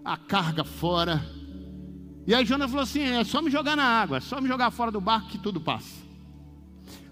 a 0.04 0.16
carga 0.16 0.64
fora 0.64 1.22
e 2.26 2.34
aí 2.34 2.44
Jonas 2.44 2.70
falou 2.70 2.82
assim: 2.82 3.00
é 3.00 3.22
só 3.22 3.40
me 3.40 3.50
jogar 3.50 3.76
na 3.76 3.84
água, 3.84 4.16
é 4.16 4.20
só 4.20 4.40
me 4.40 4.48
jogar 4.48 4.70
fora 4.72 4.90
do 4.90 5.00
barco 5.00 5.28
que 5.28 5.38
tudo 5.38 5.60
passa. 5.60 6.04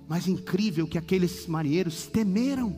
Mas 0.08 0.26
incrível 0.26 0.88
que 0.88 0.98
aqueles 0.98 1.46
marinheiros 1.46 2.06
temeram, 2.08 2.74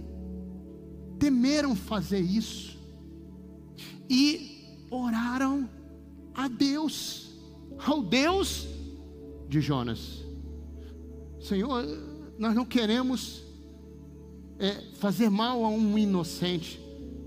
temeram 1.18 1.74
fazer 1.74 2.20
isso, 2.20 2.78
e 4.08 4.86
oraram 4.90 5.68
a 6.34 6.46
Deus, 6.46 7.32
ao 7.84 8.02
Deus 8.02 8.68
de 9.48 9.60
Jonas. 9.62 10.22
Senhor, 11.40 11.84
nós 12.38 12.54
não 12.54 12.66
queremos 12.66 13.42
é, 14.58 14.72
fazer 14.98 15.30
mal 15.30 15.64
a 15.64 15.68
um 15.68 15.96
inocente, 15.96 16.78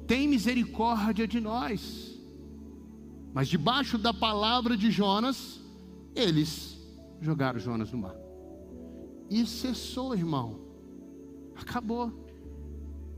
tem 0.09 0.27
misericórdia 0.27 1.27
de 1.27 1.39
nós. 1.39 2.19
Mas 3.31 3.47
debaixo 3.47 3.95
da 3.95 4.11
palavra 4.11 4.75
de 4.75 4.89
Jonas, 4.89 5.61
eles 6.15 6.79
jogaram 7.21 7.59
Jonas 7.59 7.91
no 7.91 7.99
mar. 7.99 8.15
E 9.29 9.45
cessou, 9.45 10.15
irmão, 10.15 10.67
Acabou. 11.61 12.11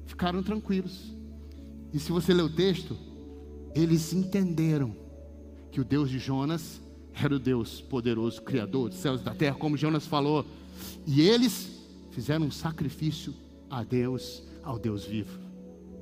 Ficaram 0.05 0.43
tranquilos. 0.43 1.15
E 1.93 1.99
se 1.99 2.11
você 2.11 2.33
ler 2.33 2.43
o 2.43 2.49
texto, 2.49 2.97
eles 3.75 4.13
entenderam 4.13 4.95
que 5.71 5.79
o 5.79 5.85
Deus 5.85 6.09
de 6.09 6.19
Jonas 6.19 6.81
era 7.13 7.35
o 7.35 7.39
Deus 7.39 7.79
poderoso, 7.79 8.41
Criador 8.41 8.89
dos 8.89 8.97
céus 8.97 9.21
e 9.21 9.23
da 9.23 9.33
terra, 9.33 9.55
como 9.55 9.77
Jonas 9.77 10.05
falou. 10.05 10.45
E 11.05 11.21
eles 11.21 11.79
fizeram 12.09 12.47
um 12.47 12.51
sacrifício 12.51 13.33
a 13.69 13.83
Deus, 13.83 14.43
ao 14.63 14.77
Deus 14.77 15.05
vivo. 15.05 15.50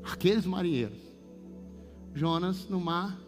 Aqueles 0.04 0.46
marinheiros. 0.46 1.00
Jonas 2.14 2.68
no 2.68 2.80
mar, 2.80 3.20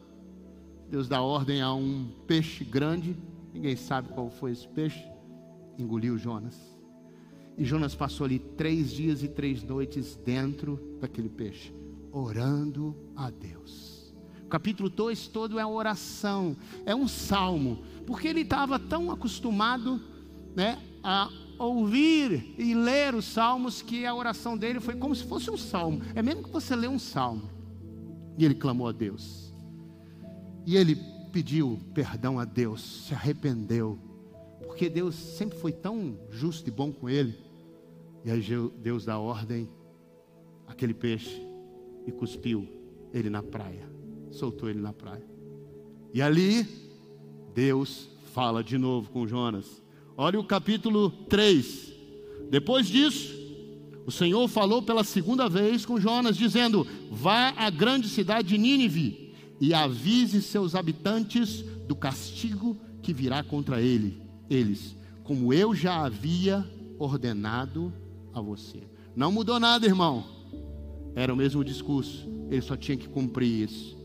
Deus 0.89 1.07
dá 1.07 1.21
ordem 1.21 1.61
a 1.61 1.73
um 1.73 2.09
peixe 2.27 2.63
grande, 2.63 3.15
ninguém 3.53 3.75
sabe 3.75 4.09
qual 4.09 4.29
foi 4.29 4.51
esse 4.51 4.67
peixe, 4.67 5.05
engoliu 5.77 6.17
Jonas. 6.17 6.59
E 7.57 7.63
Jonas 7.63 7.95
passou 7.95 8.25
ali 8.25 8.39
três 8.39 8.91
dias 8.91 9.23
e 9.23 9.27
três 9.27 9.63
noites 9.63 10.15
dentro 10.15 10.97
daquele 10.99 11.29
peixe, 11.29 11.73
orando 12.11 12.95
a 13.15 13.29
Deus. 13.29 14.13
O 14.45 14.47
capítulo 14.47 14.89
2 14.89 15.27
todo 15.27 15.59
é 15.59 15.65
oração, 15.65 16.57
é 16.85 16.93
um 16.93 17.07
salmo, 17.07 17.83
porque 18.05 18.27
ele 18.27 18.41
estava 18.41 18.77
tão 18.77 19.11
acostumado 19.11 20.01
né, 20.55 20.77
a 21.03 21.29
ouvir 21.65 22.55
e 22.57 22.73
ler 22.73 23.13
os 23.13 23.25
salmos 23.25 23.81
que 23.81 24.05
a 24.05 24.13
oração 24.13 24.57
dele 24.57 24.79
foi 24.79 24.95
como 24.95 25.15
se 25.15 25.23
fosse 25.23 25.49
um 25.49 25.57
salmo. 25.57 26.01
É 26.15 26.21
mesmo 26.21 26.43
que 26.43 26.49
você 26.49 26.75
lê 26.75 26.87
um 26.87 26.99
salmo. 26.99 27.49
E 28.37 28.45
ele 28.45 28.55
clamou 28.55 28.87
a 28.87 28.91
Deus. 28.91 29.53
E 30.65 30.75
ele 30.75 30.95
pediu 31.31 31.79
perdão 31.93 32.39
a 32.39 32.45
Deus, 32.45 33.05
se 33.07 33.13
arrependeu, 33.13 33.97
porque 34.59 34.89
Deus 34.89 35.15
sempre 35.15 35.57
foi 35.57 35.71
tão 35.71 36.17
justo 36.29 36.67
e 36.67 36.71
bom 36.71 36.91
com 36.91 37.09
ele. 37.09 37.37
E 38.23 38.31
aí 38.31 38.43
Deus 38.77 39.05
dá 39.05 39.17
ordem 39.17 39.69
aquele 40.67 40.93
peixe 40.93 41.41
e 42.05 42.11
cuspiu 42.11 42.67
ele 43.13 43.29
na 43.29 43.41
praia, 43.41 43.89
soltou 44.29 44.69
ele 44.69 44.79
na 44.79 44.93
praia. 44.93 45.25
E 46.13 46.21
ali 46.21 46.65
Deus 47.53 48.09
fala 48.33 48.63
de 48.63 48.77
novo 48.77 49.09
com 49.09 49.27
Jonas. 49.27 49.80
Olha 50.23 50.39
o 50.39 50.43
capítulo 50.43 51.09
3. 51.29 51.93
Depois 52.51 52.85
disso, 52.85 53.33
o 54.05 54.11
Senhor 54.11 54.47
falou 54.47 54.83
pela 54.83 55.03
segunda 55.03 55.49
vez 55.49 55.83
com 55.83 55.99
Jonas, 55.99 56.37
dizendo: 56.37 56.85
Vá 57.09 57.55
à 57.57 57.71
grande 57.71 58.07
cidade 58.07 58.49
de 58.49 58.57
Nínive 58.59 59.33
e 59.59 59.73
avise 59.73 60.43
seus 60.43 60.75
habitantes 60.75 61.63
do 61.87 61.95
castigo 61.95 62.77
que 63.01 63.15
virá 63.15 63.41
contra 63.41 63.81
ele, 63.81 64.21
eles, 64.47 64.95
como 65.23 65.51
eu 65.51 65.73
já 65.73 66.05
havia 66.05 66.63
ordenado 66.99 67.91
a 68.31 68.39
você. 68.39 68.83
Não 69.15 69.31
mudou 69.31 69.59
nada, 69.59 69.87
irmão. 69.87 70.23
Era 71.15 71.33
o 71.33 71.35
mesmo 71.35 71.65
discurso, 71.65 72.29
ele 72.47 72.61
só 72.61 72.77
tinha 72.77 72.95
que 72.95 73.09
cumprir 73.09 73.67
isso. 73.67 73.97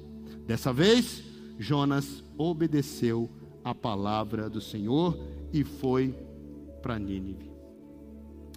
Dessa 0.46 0.72
vez, 0.72 1.22
Jonas 1.58 2.24
obedeceu 2.38 3.28
a 3.62 3.74
palavra 3.74 4.48
do 4.48 4.62
Senhor 4.62 5.35
e 5.52 5.64
foi 5.64 6.14
para 6.82 6.98
Nínive. 6.98 7.50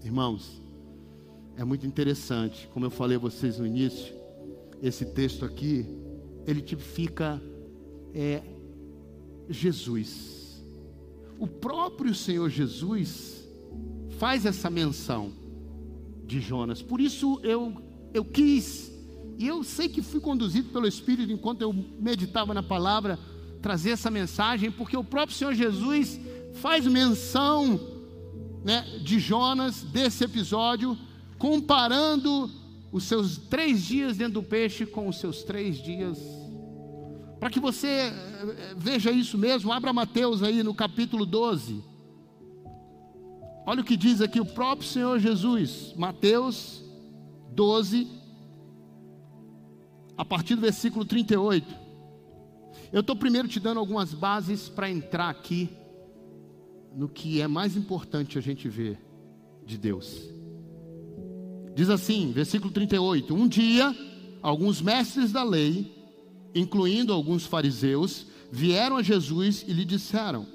Irmãos, 0.03 0.61
é 1.57 1.63
muito 1.63 1.85
interessante, 1.85 2.69
como 2.73 2.85
eu 2.85 2.89
falei 2.89 3.17
a 3.17 3.19
vocês 3.19 3.59
no 3.59 3.65
início, 3.65 4.15
esse 4.81 5.05
texto 5.05 5.43
aqui, 5.43 5.85
ele 6.47 6.61
tipifica 6.61 7.41
é, 8.13 8.41
Jesus. 9.49 10.63
O 11.37 11.47
próprio 11.47 12.15
Senhor 12.15 12.49
Jesus 12.49 13.47
faz 14.17 14.45
essa 14.45 14.69
menção 14.69 15.31
de 16.25 16.39
Jonas. 16.39 16.81
Por 16.81 17.01
isso 17.01 17.39
eu, 17.43 17.73
eu 18.13 18.23
quis, 18.23 18.91
e 19.37 19.47
eu 19.47 19.63
sei 19.63 19.89
que 19.89 20.01
fui 20.01 20.19
conduzido 20.19 20.69
pelo 20.69 20.87
Espírito 20.87 21.31
enquanto 21.31 21.61
eu 21.61 21.73
meditava 21.73 22.53
na 22.53 22.63
palavra, 22.63 23.19
trazer 23.61 23.91
essa 23.91 24.09
mensagem, 24.09 24.71
porque 24.71 24.95
o 24.95 25.03
próprio 25.03 25.35
Senhor 25.35 25.53
Jesus 25.53 26.19
faz 26.53 26.85
menção 26.85 27.79
né, 28.63 28.81
de 29.01 29.19
Jonas, 29.19 29.83
desse 29.83 30.23
episódio, 30.23 30.97
comparando 31.37 32.49
os 32.91 33.03
seus 33.03 33.37
três 33.37 33.83
dias 33.83 34.17
dentro 34.17 34.41
do 34.41 34.43
peixe 34.43 34.85
com 34.85 35.07
os 35.07 35.17
seus 35.17 35.43
três 35.43 35.77
dias. 35.77 36.17
Para 37.39 37.49
que 37.49 37.59
você 37.59 37.87
eh, 37.87 38.75
veja 38.75 39.11
isso 39.11 39.37
mesmo, 39.37 39.71
abra 39.71 39.93
Mateus 39.93 40.43
aí 40.43 40.61
no 40.61 40.73
capítulo 40.73 41.25
12. 41.25 41.81
Olha 43.65 43.81
o 43.81 43.83
que 43.83 43.95
diz 43.95 44.19
aqui 44.19 44.39
o 44.39 44.45
próprio 44.45 44.87
Senhor 44.87 45.19
Jesus, 45.19 45.93
Mateus 45.95 46.83
12, 47.51 48.07
a 50.17 50.25
partir 50.25 50.55
do 50.55 50.61
versículo 50.61 51.05
38. 51.05 51.65
Eu 52.91 53.01
estou 53.01 53.15
primeiro 53.15 53.47
te 53.47 53.59
dando 53.59 53.79
algumas 53.79 54.13
bases 54.13 54.67
para 54.67 54.89
entrar 54.89 55.29
aqui 55.29 55.69
no 56.95 57.07
que 57.07 57.41
é 57.41 57.47
mais 57.47 57.75
importante 57.75 58.37
a 58.37 58.41
gente 58.41 58.67
ver 58.67 58.99
de 59.65 59.77
Deus. 59.77 60.29
Diz 61.75 61.89
assim, 61.89 62.31
versículo 62.31 62.71
38: 62.71 63.33
Um 63.33 63.47
dia, 63.47 63.95
alguns 64.41 64.81
mestres 64.81 65.31
da 65.31 65.43
lei, 65.43 65.95
incluindo 66.53 67.13
alguns 67.13 67.45
fariseus, 67.45 68.27
vieram 68.51 68.97
a 68.97 69.03
Jesus 69.03 69.63
e 69.67 69.73
lhe 69.73 69.85
disseram: 69.85 70.45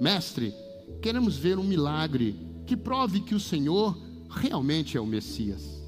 Mestre, 0.00 0.54
queremos 1.02 1.36
ver 1.36 1.58
um 1.58 1.64
milagre 1.64 2.36
que 2.66 2.76
prove 2.76 3.20
que 3.20 3.34
o 3.34 3.40
Senhor 3.40 3.96
realmente 4.28 4.96
é 4.96 5.00
o 5.00 5.06
Messias. 5.06 5.82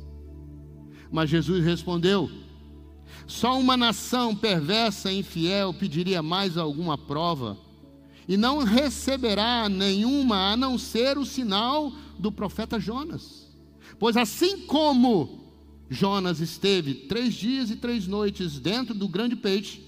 Mas 1.12 1.28
Jesus 1.28 1.64
respondeu: 1.64 2.30
Só 3.26 3.58
uma 3.58 3.76
nação 3.76 4.34
perversa 4.34 5.12
e 5.12 5.18
infiel 5.18 5.74
pediria 5.74 6.22
mais 6.22 6.56
alguma 6.56 6.96
prova 6.96 7.56
e 8.30 8.36
não 8.36 8.58
receberá 8.58 9.68
nenhuma 9.68 10.52
a 10.52 10.56
não 10.56 10.78
ser 10.78 11.18
o 11.18 11.26
sinal 11.26 11.92
do 12.16 12.30
profeta 12.30 12.78
Jonas. 12.78 13.50
Pois 13.98 14.16
assim 14.16 14.66
como 14.66 15.50
Jonas 15.90 16.38
esteve 16.38 16.94
três 16.94 17.34
dias 17.34 17.72
e 17.72 17.76
três 17.76 18.06
noites 18.06 18.60
dentro 18.60 18.94
do 18.94 19.08
grande 19.08 19.34
peixe, 19.34 19.84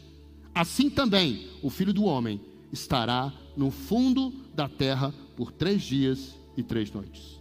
assim 0.53 0.91
também 0.91 1.51
o 1.63 1.71
filho 1.71 1.93
do 1.93 2.03
homem 2.03 2.41
estará 2.73 3.33
no 3.57 3.71
fundo 3.71 4.35
da 4.53 4.69
terra 4.69 5.15
por 5.37 5.53
três 5.53 5.81
dias 5.81 6.35
e 6.57 6.65
três 6.65 6.91
noites. 6.91 7.41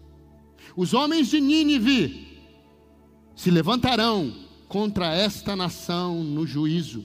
Os 0.77 0.93
homens 0.93 1.29
de 1.29 1.41
Nínive 1.41 2.27
se 3.35 3.49
levantarão 3.49 4.31
contra 4.67 5.15
esta 5.15 5.55
nação 5.55 6.23
no 6.23 6.45
juízo 6.45 7.03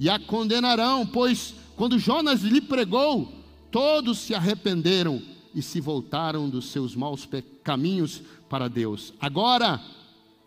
e 0.00 0.08
a 0.08 0.18
condenarão, 0.18 1.06
pois 1.06 1.54
quando 1.76 1.98
Jonas 1.98 2.42
lhe 2.42 2.60
pregou, 2.60 3.32
todos 3.70 4.18
se 4.18 4.34
arrependeram 4.34 5.20
e 5.54 5.60
se 5.62 5.80
voltaram 5.80 6.48
dos 6.48 6.70
seus 6.70 6.94
maus 6.94 7.28
caminhos 7.62 8.22
para 8.48 8.68
Deus. 8.68 9.12
Agora, 9.20 9.80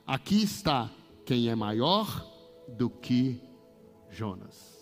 aqui 0.06 0.42
está 0.42 0.90
quem 1.26 1.50
é 1.50 1.56
maior 1.56 2.26
do 2.68 2.90
que 2.90 3.42
Jonas. 4.10 4.78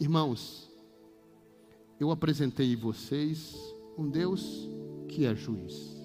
Irmãos, 0.00 0.68
eu 1.98 2.10
apresentei 2.10 2.74
vocês 2.76 3.56
um 3.96 4.08
Deus 4.08 4.68
que 5.08 5.24
é 5.24 5.34
juiz, 5.34 5.96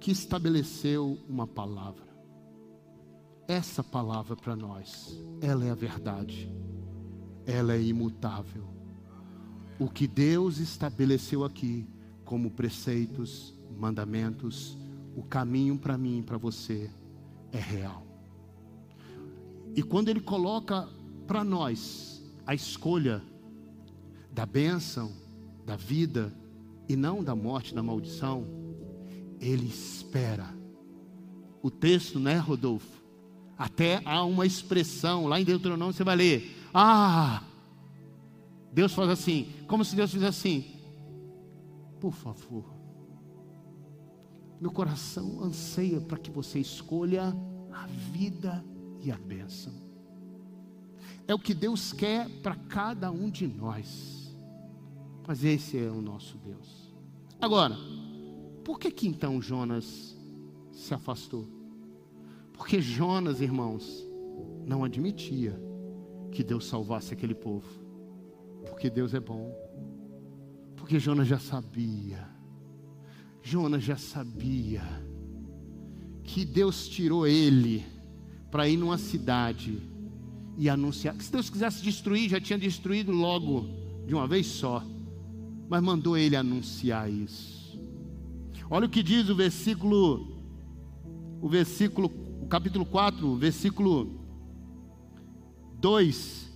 que 0.00 0.10
estabeleceu 0.10 1.18
uma 1.28 1.46
palavra. 1.46 2.06
Essa 3.48 3.82
palavra 3.82 4.36
para 4.36 4.54
nós, 4.54 5.18
ela 5.40 5.64
é 5.64 5.70
a 5.70 5.74
verdade 5.74 6.48
ela 7.48 7.74
é 7.74 7.80
imutável. 7.80 8.62
O 9.78 9.88
que 9.88 10.06
Deus 10.06 10.58
estabeleceu 10.58 11.44
aqui 11.44 11.88
como 12.22 12.50
preceitos, 12.50 13.54
mandamentos, 13.74 14.76
o 15.16 15.22
caminho 15.22 15.78
para 15.78 15.96
mim 15.96 16.18
e 16.18 16.22
para 16.22 16.36
você 16.36 16.90
é 17.50 17.58
real. 17.58 18.06
E 19.74 19.82
quando 19.82 20.10
Ele 20.10 20.20
coloca 20.20 20.86
para 21.26 21.42
nós 21.42 22.22
a 22.46 22.54
escolha 22.54 23.22
da 24.30 24.44
bênção, 24.44 25.10
da 25.64 25.74
vida 25.74 26.30
e 26.86 26.94
não 26.96 27.24
da 27.24 27.34
morte, 27.34 27.74
da 27.74 27.82
maldição, 27.82 28.44
Ele 29.40 29.66
espera. 29.66 30.54
O 31.62 31.70
texto, 31.70 32.20
né, 32.20 32.36
Rodolfo? 32.36 32.98
Até 33.56 34.02
há 34.04 34.22
uma 34.22 34.44
expressão, 34.44 35.26
lá 35.26 35.40
em 35.40 35.44
Deuteronômio 35.44 35.94
você 35.94 36.04
vai 36.04 36.14
ler: 36.14 36.57
ah! 36.80 37.42
Deus 38.72 38.92
faz 38.92 39.08
assim, 39.08 39.52
como 39.66 39.84
se 39.84 39.96
Deus 39.96 40.12
fizesse 40.12 40.48
assim. 40.48 40.64
Por 42.00 42.12
favor. 42.12 42.64
Meu 44.60 44.70
coração 44.70 45.42
anseia 45.42 46.00
para 46.00 46.18
que 46.18 46.30
você 46.30 46.58
escolha 46.58 47.34
a 47.72 47.86
vida 47.86 48.64
e 49.00 49.10
a 49.10 49.16
bênção. 49.16 49.72
É 51.26 51.34
o 51.34 51.38
que 51.38 51.54
Deus 51.54 51.92
quer 51.92 52.28
para 52.42 52.54
cada 52.54 53.10
um 53.10 53.30
de 53.30 53.46
nós. 53.46 54.36
Mas 55.26 55.44
esse 55.44 55.78
é 55.78 55.90
o 55.90 56.00
nosso 56.00 56.38
Deus. 56.38 56.94
Agora, 57.40 57.76
por 58.64 58.78
que 58.78 58.90
que 58.90 59.06
então 59.06 59.40
Jonas 59.40 60.18
se 60.78 60.94
afastou. 60.94 61.46
Porque 62.52 62.80
Jonas, 62.80 63.40
irmãos, 63.40 64.06
não 64.64 64.84
admitia 64.84 65.60
que 66.30 66.42
Deus 66.42 66.66
salvasse 66.66 67.12
aquele 67.12 67.34
povo. 67.34 67.66
Porque 68.66 68.90
Deus 68.90 69.14
é 69.14 69.20
bom. 69.20 69.54
Porque 70.76 70.98
Jonas 70.98 71.26
já 71.28 71.38
sabia. 71.38 72.28
Jonas 73.42 73.82
já 73.82 73.96
sabia 73.96 74.82
que 76.22 76.44
Deus 76.44 76.88
tirou 76.88 77.26
ele 77.26 77.84
para 78.50 78.68
ir 78.68 78.76
numa 78.76 78.98
cidade 78.98 79.78
e 80.56 80.68
anunciar. 80.68 81.14
Se 81.20 81.32
Deus 81.32 81.48
quisesse 81.48 81.82
destruir, 81.82 82.28
já 82.28 82.40
tinha 82.40 82.58
destruído 82.58 83.12
logo, 83.12 83.66
de 84.06 84.14
uma 84.14 84.26
vez 84.26 84.46
só. 84.46 84.84
Mas 85.68 85.82
mandou 85.82 86.16
ele 86.16 86.36
anunciar 86.36 87.10
isso. 87.10 87.78
Olha 88.70 88.86
o 88.86 88.90
que 88.90 89.02
diz 89.02 89.28
o 89.28 89.34
versículo, 89.34 90.36
o 91.40 91.48
versículo, 91.48 92.12
o 92.42 92.46
capítulo 92.46 92.84
4, 92.84 93.36
versículo 93.36 94.27
2, 95.78 96.50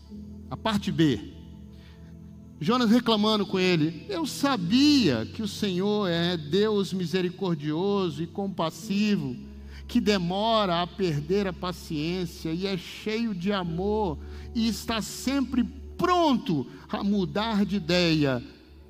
a 0.50 0.56
parte 0.56 0.90
B. 0.90 1.32
Jonas 2.61 2.90
reclamando 2.90 3.46
com 3.46 3.58
ele: 3.58 4.04
Eu 4.08 4.26
sabia 4.26 5.24
que 5.26 5.42
o 5.42 5.48
Senhor 5.48 6.08
é 6.08 6.37
Deus 6.37 6.92
misericordioso 6.92 8.22
e 8.22 8.26
compassivo, 8.26 9.37
que 9.87 10.00
demora 10.00 10.82
a 10.82 10.87
perder 10.87 11.46
a 11.46 11.52
paciência 11.52 12.50
e 12.52 12.66
é 12.66 12.76
cheio 12.76 13.35
de 13.35 13.52
amor 13.52 14.18
e 14.54 14.66
está 14.68 15.00
sempre 15.00 15.64
pronto 15.96 16.66
a 16.88 17.04
mudar 17.04 17.64
de 17.64 17.76
ideia 17.76 18.42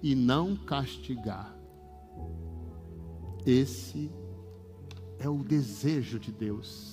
e 0.02 0.14
não 0.14 0.56
castigar. 0.56 1.54
Esse 3.44 4.10
é 5.18 5.28
o 5.28 5.44
desejo 5.44 6.18
de 6.18 6.32
Deus 6.32 6.91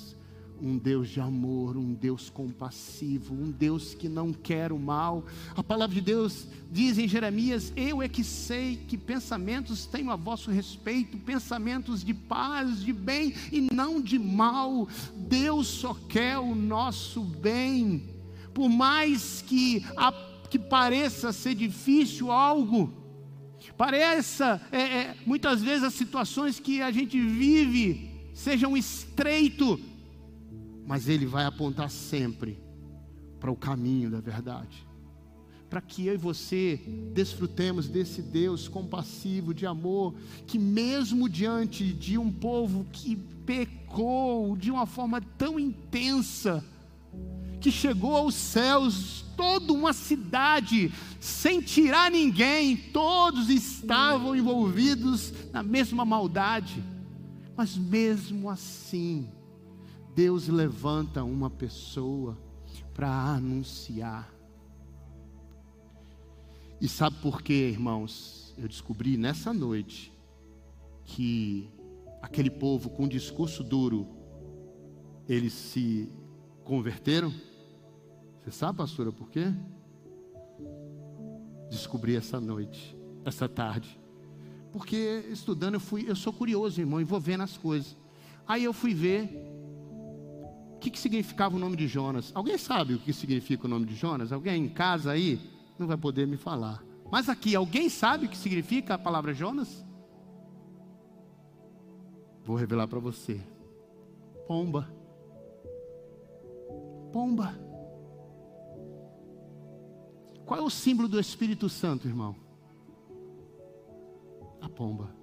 um 0.61 0.77
Deus 0.77 1.09
de 1.09 1.19
amor, 1.19 1.77
um 1.77 1.93
Deus 1.93 2.29
compassivo, 2.29 3.33
um 3.33 3.51
Deus 3.51 3.93
que 3.93 4.09
não 4.09 4.31
quer 4.31 4.71
o 4.71 4.79
mal. 4.79 5.25
A 5.55 5.63
palavra 5.63 5.95
de 5.95 6.01
Deus 6.01 6.47
diz 6.71 6.97
em 6.97 7.07
Jeremias: 7.07 7.71
Eu 7.75 8.01
é 8.01 8.07
que 8.07 8.23
sei 8.23 8.75
que 8.75 8.97
pensamentos 8.97 9.85
tenho 9.85 10.11
a 10.11 10.15
vosso 10.15 10.51
respeito, 10.51 11.17
pensamentos 11.17 12.03
de 12.03 12.13
paz, 12.13 12.83
de 12.83 12.93
bem 12.93 13.33
e 13.51 13.61
não 13.73 14.01
de 14.01 14.19
mal. 14.19 14.87
Deus 15.15 15.67
só 15.67 15.93
quer 15.93 16.37
o 16.37 16.55
nosso 16.55 17.21
bem. 17.21 18.09
Por 18.53 18.69
mais 18.69 19.43
que, 19.47 19.85
a, 19.95 20.11
que 20.49 20.59
pareça 20.59 21.31
ser 21.31 21.55
difícil 21.55 22.31
algo, 22.31 22.91
pareça 23.77 24.61
é, 24.71 24.81
é, 24.81 25.15
muitas 25.25 25.61
vezes 25.61 25.83
as 25.83 25.93
situações 25.93 26.59
que 26.59 26.81
a 26.81 26.91
gente 26.91 27.19
vive 27.19 28.09
sejam 28.33 28.77
estreito, 28.77 29.79
mas 30.89 31.07
Ele 31.07 31.27
vai 31.27 31.45
apontar 31.45 31.87
sempre 31.91 32.59
para 33.39 33.51
o 33.51 33.55
caminho 33.55 34.09
da 34.09 34.19
verdade. 34.19 34.87
Para 35.69 35.81
que 35.81 36.07
eu 36.07 36.15
e 36.15 36.17
você 36.17 36.81
desfrutemos 37.13 37.87
desse 37.87 38.23
Deus 38.23 38.67
compassivo, 38.67 39.53
de 39.53 39.67
amor, 39.67 40.15
que 40.47 40.57
mesmo 40.57 41.29
diante 41.29 41.93
de 41.93 42.17
um 42.17 42.31
povo 42.31 42.87
que 42.91 43.15
pecou 43.45 44.57
de 44.57 44.71
uma 44.71 44.87
forma 44.87 45.21
tão 45.37 45.59
intensa, 45.59 46.65
que 47.61 47.69
chegou 47.69 48.15
aos 48.15 48.33
céus, 48.33 49.23
toda 49.37 49.71
uma 49.71 49.93
cidade, 49.93 50.91
sem 51.19 51.61
tirar 51.61 52.09
ninguém, 52.09 52.75
todos 52.75 53.47
estavam 53.47 54.35
envolvidos 54.35 55.31
na 55.53 55.61
mesma 55.61 56.03
maldade, 56.03 56.83
mas 57.55 57.77
mesmo 57.77 58.49
assim, 58.49 59.29
Deus 60.15 60.47
levanta 60.47 61.23
uma 61.23 61.49
pessoa 61.49 62.37
para 62.93 63.09
anunciar. 63.09 64.33
E 66.81 66.87
sabe 66.87 67.17
por 67.21 67.41
quê, 67.41 67.69
irmãos? 67.69 68.53
Eu 68.57 68.67
descobri 68.67 69.17
nessa 69.17 69.53
noite 69.53 70.13
que 71.05 71.69
aquele 72.21 72.49
povo 72.49 72.89
com 72.89 73.07
discurso 73.07 73.63
duro, 73.63 74.07
eles 75.27 75.53
se 75.53 76.09
converteram. 76.63 77.33
Você 78.39 78.51
sabe, 78.51 78.77
pastora, 78.77 79.11
por 79.11 79.29
quê? 79.29 79.45
Descobri 81.69 82.15
essa 82.15 82.39
noite, 82.39 82.95
essa 83.25 83.47
tarde. 83.47 83.99
Porque 84.71 85.25
estudando 85.31 85.75
eu 85.75 85.79
fui, 85.79 86.05
eu 86.07 86.15
sou 86.15 86.31
curioso, 86.31 86.79
irmão, 86.79 87.01
e 87.01 87.03
vou 87.03 87.19
vendo 87.19 87.41
as 87.41 87.57
coisas. 87.57 87.97
Aí 88.47 88.63
eu 88.63 88.73
fui 88.73 88.93
ver 88.93 89.48
o 90.79 90.81
que, 90.81 90.89
que 90.89 90.97
significava 90.97 91.57
o 91.57 91.59
nome 91.59 91.75
de 91.75 91.89
Jonas? 91.89 92.31
Alguém 92.33 92.57
sabe 92.57 92.93
o 92.93 92.99
que 92.99 93.11
significa 93.11 93.65
o 93.65 93.69
nome 93.69 93.85
de 93.85 93.95
Jonas? 93.95 94.31
Alguém 94.31 94.63
em 94.63 94.69
casa 94.69 95.11
aí 95.11 95.37
não 95.77 95.85
vai 95.85 95.97
poder 95.97 96.25
me 96.25 96.37
falar. 96.37 96.81
Mas 97.11 97.27
aqui, 97.27 97.53
alguém 97.53 97.89
sabe 97.89 98.25
o 98.25 98.29
que 98.29 98.37
significa 98.37 98.93
a 98.93 98.97
palavra 98.97 99.33
Jonas? 99.33 99.85
Vou 102.45 102.55
revelar 102.55 102.87
para 102.87 102.97
você. 102.97 103.41
Pomba. 104.47 104.89
Pomba. 107.11 107.59
Qual 110.45 110.61
é 110.61 110.63
o 110.63 110.69
símbolo 110.69 111.09
do 111.09 111.19
Espírito 111.19 111.67
Santo, 111.67 112.07
irmão? 112.07 112.37
A 114.61 114.69
pomba. 114.69 115.13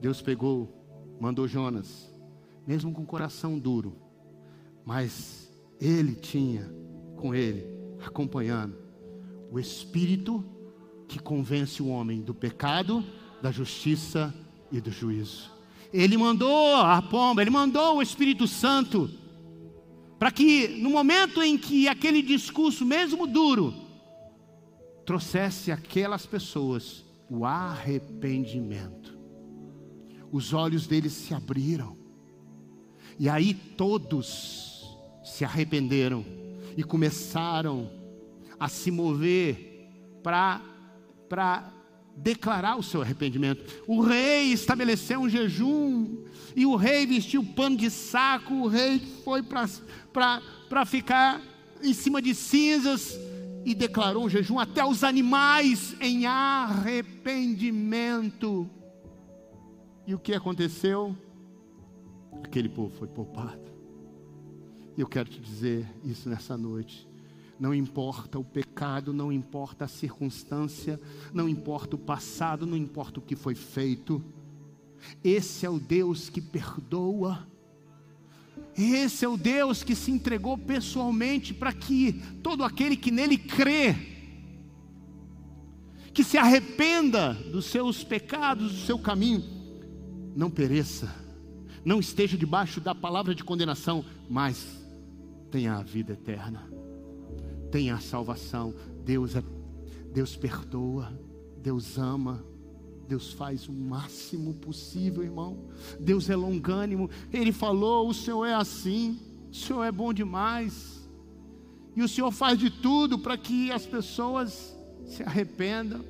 Deus 0.00 0.22
pegou, 0.22 0.66
mandou 1.20 1.46
Jonas, 1.46 2.10
mesmo 2.66 2.90
com 2.90 3.02
o 3.02 3.06
coração 3.06 3.58
duro, 3.58 4.03
mas 4.84 5.50
ele 5.80 6.14
tinha 6.14 6.70
com 7.16 7.34
ele, 7.34 7.66
acompanhando, 8.04 8.76
o 9.50 9.58
Espírito 9.58 10.44
que 11.08 11.18
convence 11.18 11.82
o 11.82 11.88
homem 11.88 12.20
do 12.20 12.34
pecado, 12.34 13.04
da 13.40 13.50
justiça 13.50 14.34
e 14.72 14.80
do 14.80 14.90
juízo. 14.90 15.50
Ele 15.92 16.16
mandou 16.16 16.76
a 16.76 17.00
pomba, 17.00 17.40
ele 17.40 17.50
mandou 17.50 17.96
o 17.96 18.02
Espírito 18.02 18.48
Santo, 18.48 19.10
para 20.18 20.30
que 20.30 20.68
no 20.68 20.90
momento 20.90 21.42
em 21.42 21.56
que 21.56 21.86
aquele 21.86 22.22
discurso, 22.22 22.84
mesmo 22.84 23.26
duro, 23.26 23.74
trouxesse 25.04 25.70
aquelas 25.70 26.26
pessoas 26.26 27.04
o 27.28 27.44
arrependimento. 27.44 29.16
Os 30.32 30.52
olhos 30.52 30.86
deles 30.86 31.12
se 31.12 31.32
abriram, 31.32 31.96
e 33.18 33.28
aí 33.28 33.54
todos 33.54 34.73
se 35.24 35.44
arrependeram 35.44 36.24
e 36.76 36.84
começaram 36.84 37.90
a 38.60 38.68
se 38.68 38.90
mover 38.90 39.88
para 40.22 40.60
declarar 42.16 42.76
o 42.76 42.82
seu 42.82 43.00
arrependimento. 43.02 43.82
O 43.86 44.00
rei 44.00 44.52
estabeleceu 44.52 45.20
um 45.20 45.28
jejum 45.28 46.24
e 46.54 46.64
o 46.64 46.76
rei 46.76 47.04
vestiu 47.06 47.44
pano 47.44 47.76
de 47.76 47.90
saco, 47.90 48.54
o 48.54 48.68
rei 48.68 49.00
foi 49.24 49.42
para 49.42 50.86
ficar 50.86 51.42
em 51.82 51.92
cima 51.92 52.22
de 52.22 52.32
cinzas 52.34 53.18
e 53.64 53.74
declarou 53.74 54.26
um 54.26 54.28
jejum 54.28 54.60
até 54.60 54.84
os 54.84 55.02
animais 55.02 55.96
em 56.00 56.26
arrependimento. 56.26 58.70
E 60.06 60.14
o 60.14 60.18
que 60.18 60.34
aconteceu? 60.34 61.16
Aquele 62.42 62.68
povo 62.68 62.94
foi 62.96 63.08
poupado. 63.08 63.73
E 64.96 65.00
eu 65.00 65.06
quero 65.06 65.28
te 65.28 65.40
dizer 65.40 65.86
isso 66.04 66.28
nessa 66.28 66.56
noite. 66.56 67.08
Não 67.58 67.74
importa 67.74 68.38
o 68.38 68.44
pecado, 68.44 69.12
não 69.12 69.32
importa 69.32 69.84
a 69.84 69.88
circunstância, 69.88 71.00
não 71.32 71.48
importa 71.48 71.96
o 71.96 71.98
passado, 71.98 72.66
não 72.66 72.76
importa 72.76 73.20
o 73.20 73.22
que 73.22 73.36
foi 73.36 73.54
feito. 73.54 74.22
Esse 75.22 75.66
é 75.66 75.70
o 75.70 75.78
Deus 75.78 76.28
que 76.28 76.40
perdoa. 76.40 77.46
Esse 78.76 79.24
é 79.24 79.28
o 79.28 79.36
Deus 79.36 79.82
que 79.82 79.94
se 79.94 80.10
entregou 80.10 80.58
pessoalmente 80.58 81.54
para 81.54 81.72
que 81.72 82.12
todo 82.42 82.64
aquele 82.64 82.96
que 82.96 83.10
nele 83.10 83.38
crê, 83.38 83.94
que 86.12 86.24
se 86.24 86.38
arrependa 86.38 87.34
dos 87.34 87.66
seus 87.66 88.04
pecados, 88.04 88.72
do 88.72 88.78
seu 88.78 88.98
caminho, 88.98 89.42
não 90.36 90.50
pereça, 90.50 91.14
não 91.84 92.00
esteja 92.00 92.36
debaixo 92.36 92.80
da 92.80 92.94
palavra 92.94 93.34
de 93.34 93.44
condenação, 93.44 94.04
mas 94.28 94.83
tenha 95.54 95.76
a 95.76 95.82
vida 95.84 96.14
eterna, 96.14 96.68
tenha 97.70 97.94
a 97.94 98.00
salvação. 98.00 98.74
Deus 99.04 99.36
é, 99.36 99.42
Deus 100.12 100.34
perdoa, 100.34 101.16
Deus 101.62 101.96
ama, 101.96 102.44
Deus 103.06 103.32
faz 103.32 103.68
o 103.68 103.72
máximo 103.72 104.54
possível, 104.54 105.22
irmão. 105.22 105.56
Deus 106.00 106.28
é 106.28 106.34
longânimo. 106.34 107.08
Ele 107.32 107.52
falou: 107.52 108.08
o 108.08 108.12
Senhor 108.12 108.44
é 108.46 108.54
assim, 108.54 109.20
o 109.48 109.54
Senhor 109.54 109.84
é 109.84 109.92
bom 109.92 110.12
demais. 110.12 111.08
E 111.94 112.02
o 112.02 112.08
Senhor 112.08 112.32
faz 112.32 112.58
de 112.58 112.68
tudo 112.68 113.20
para 113.20 113.38
que 113.38 113.70
as 113.70 113.86
pessoas 113.86 114.76
se 115.06 115.22
arrependam. 115.22 116.04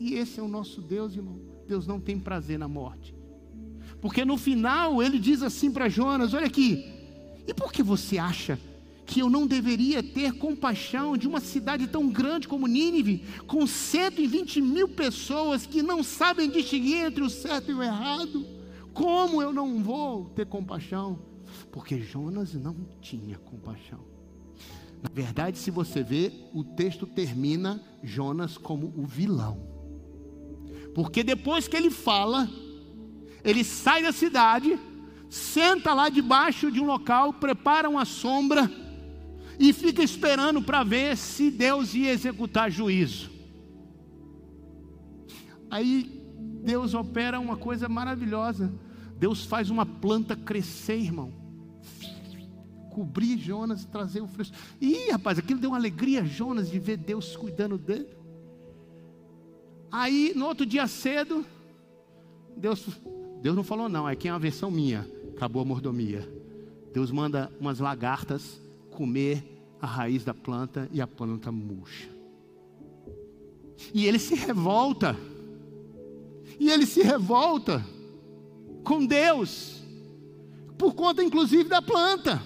E 0.00 0.14
esse 0.14 0.40
é 0.40 0.42
o 0.42 0.48
nosso 0.48 0.82
Deus, 0.82 1.14
irmão. 1.14 1.38
Deus 1.68 1.86
não 1.86 2.00
tem 2.00 2.18
prazer 2.18 2.58
na 2.58 2.66
morte. 2.66 3.14
Porque 4.00 4.24
no 4.24 4.36
final 4.36 5.00
ele 5.00 5.20
diz 5.20 5.44
assim 5.44 5.70
para 5.70 5.88
Jonas: 5.88 6.34
Olha 6.34 6.46
aqui, 6.46 6.97
e 7.48 7.54
por 7.54 7.72
que 7.72 7.82
você 7.82 8.18
acha 8.18 8.58
que 9.06 9.20
eu 9.20 9.30
não 9.30 9.46
deveria 9.46 10.02
ter 10.02 10.32
compaixão 10.32 11.16
de 11.16 11.26
uma 11.26 11.40
cidade 11.40 11.86
tão 11.86 12.10
grande 12.10 12.46
como 12.46 12.66
Nínive, 12.66 13.24
com 13.46 13.66
120 13.66 14.60
mil 14.60 14.86
pessoas 14.86 15.64
que 15.64 15.82
não 15.82 16.02
sabem 16.02 16.50
distinguir 16.50 17.06
entre 17.06 17.24
o 17.24 17.30
certo 17.30 17.70
e 17.70 17.74
o 17.74 17.82
errado? 17.82 18.46
Como 18.92 19.40
eu 19.40 19.50
não 19.50 19.82
vou 19.82 20.26
ter 20.26 20.44
compaixão? 20.44 21.20
Porque 21.72 21.98
Jonas 21.98 22.52
não 22.52 22.76
tinha 23.00 23.38
compaixão. 23.38 24.00
Na 25.02 25.08
verdade, 25.10 25.56
se 25.56 25.70
você 25.70 26.02
vê, 26.02 26.30
o 26.52 26.62
texto 26.62 27.06
termina 27.06 27.82
Jonas 28.02 28.58
como 28.58 28.92
o 28.94 29.06
vilão. 29.06 29.58
Porque 30.94 31.22
depois 31.22 31.66
que 31.66 31.76
ele 31.76 31.90
fala, 31.90 32.46
ele 33.42 33.64
sai 33.64 34.02
da 34.02 34.12
cidade, 34.12 34.78
senta 35.28 35.92
lá 35.94 36.08
debaixo 36.08 36.70
de 36.70 36.80
um 36.80 36.86
local, 36.86 37.32
prepara 37.32 37.88
uma 37.88 38.04
sombra 38.04 38.70
e 39.58 39.72
fica 39.72 40.02
esperando 40.02 40.62
para 40.62 40.84
ver 40.84 41.16
se 41.16 41.50
Deus 41.50 41.94
ia 41.94 42.12
executar 42.12 42.70
juízo. 42.70 43.30
Aí 45.70 46.18
Deus 46.62 46.94
opera 46.94 47.40
uma 47.40 47.56
coisa 47.56 47.88
maravilhosa. 47.88 48.72
Deus 49.18 49.44
faz 49.44 49.68
uma 49.68 49.84
planta 49.84 50.36
crescer, 50.36 50.98
irmão. 50.98 51.32
Cobrir 52.90 53.38
Jonas, 53.38 53.84
trazer 53.84 54.20
o 54.20 54.28
fresco. 54.28 54.56
Ih, 54.80 55.10
rapaz, 55.10 55.38
aquilo 55.38 55.60
deu 55.60 55.70
uma 55.70 55.76
alegria 55.76 56.22
a 56.22 56.24
Jonas 56.24 56.70
de 56.70 56.78
ver 56.78 56.96
Deus 56.96 57.36
cuidando 57.36 57.76
dele. 57.76 58.08
Aí, 59.90 60.32
no 60.36 60.46
outro 60.46 60.66
dia 60.66 60.86
cedo, 60.86 61.44
Deus, 62.56 62.86
Deus 63.40 63.56
não 63.56 63.64
falou 63.64 63.88
não, 63.88 64.08
é 64.08 64.14
que 64.14 64.28
é 64.28 64.32
uma 64.32 64.38
versão 64.38 64.70
minha. 64.70 65.08
Acabou 65.38 65.62
a 65.62 65.64
mordomia. 65.64 66.28
Deus 66.92 67.12
manda 67.12 67.48
umas 67.60 67.78
lagartas 67.78 68.60
comer 68.90 69.44
a 69.80 69.86
raiz 69.86 70.24
da 70.24 70.34
planta 70.34 70.88
e 70.90 71.00
a 71.00 71.06
planta 71.06 71.52
murcha. 71.52 72.08
E 73.94 74.04
ele 74.04 74.18
se 74.18 74.34
revolta. 74.34 75.16
E 76.58 76.68
ele 76.68 76.84
se 76.84 77.02
revolta 77.02 77.86
com 78.82 79.06
Deus, 79.06 79.80
por 80.76 80.92
conta 80.96 81.22
inclusive 81.22 81.68
da 81.68 81.80
planta. 81.80 82.42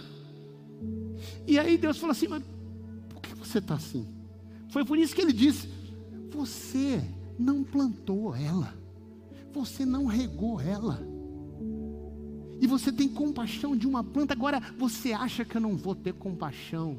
E 1.47 1.59
aí 1.59 1.79
Deus 1.79 1.97
falou 1.97 2.13
assim: 2.13 2.29
Mas 2.29 2.43
por 3.09 3.23
que 3.23 3.35
você 3.35 3.57
está 3.57 3.77
assim? 3.77 4.07
Foi 4.69 4.85
por 4.85 4.99
isso 4.99 5.15
que 5.15 5.23
ele 5.23 5.33
disse: 5.33 5.67
Você 6.31 7.03
não 7.39 7.65
plantou 7.65 8.37
ela, 8.37 8.75
você 9.51 9.87
não 9.87 10.05
regou 10.05 10.61
ela 10.61 11.11
e 12.63 12.67
você 12.69 12.93
tem 12.93 13.09
compaixão 13.09 13.77
de 13.77 13.89
uma 13.89 14.05
planta, 14.05 14.35
agora 14.35 14.61
você 14.79 15.13
acha 15.13 15.45
que 15.45 15.57
eu 15.57 15.61
não 15.61 15.77
vou 15.77 15.97
ter 15.97 16.15
compaixão 16.15 16.97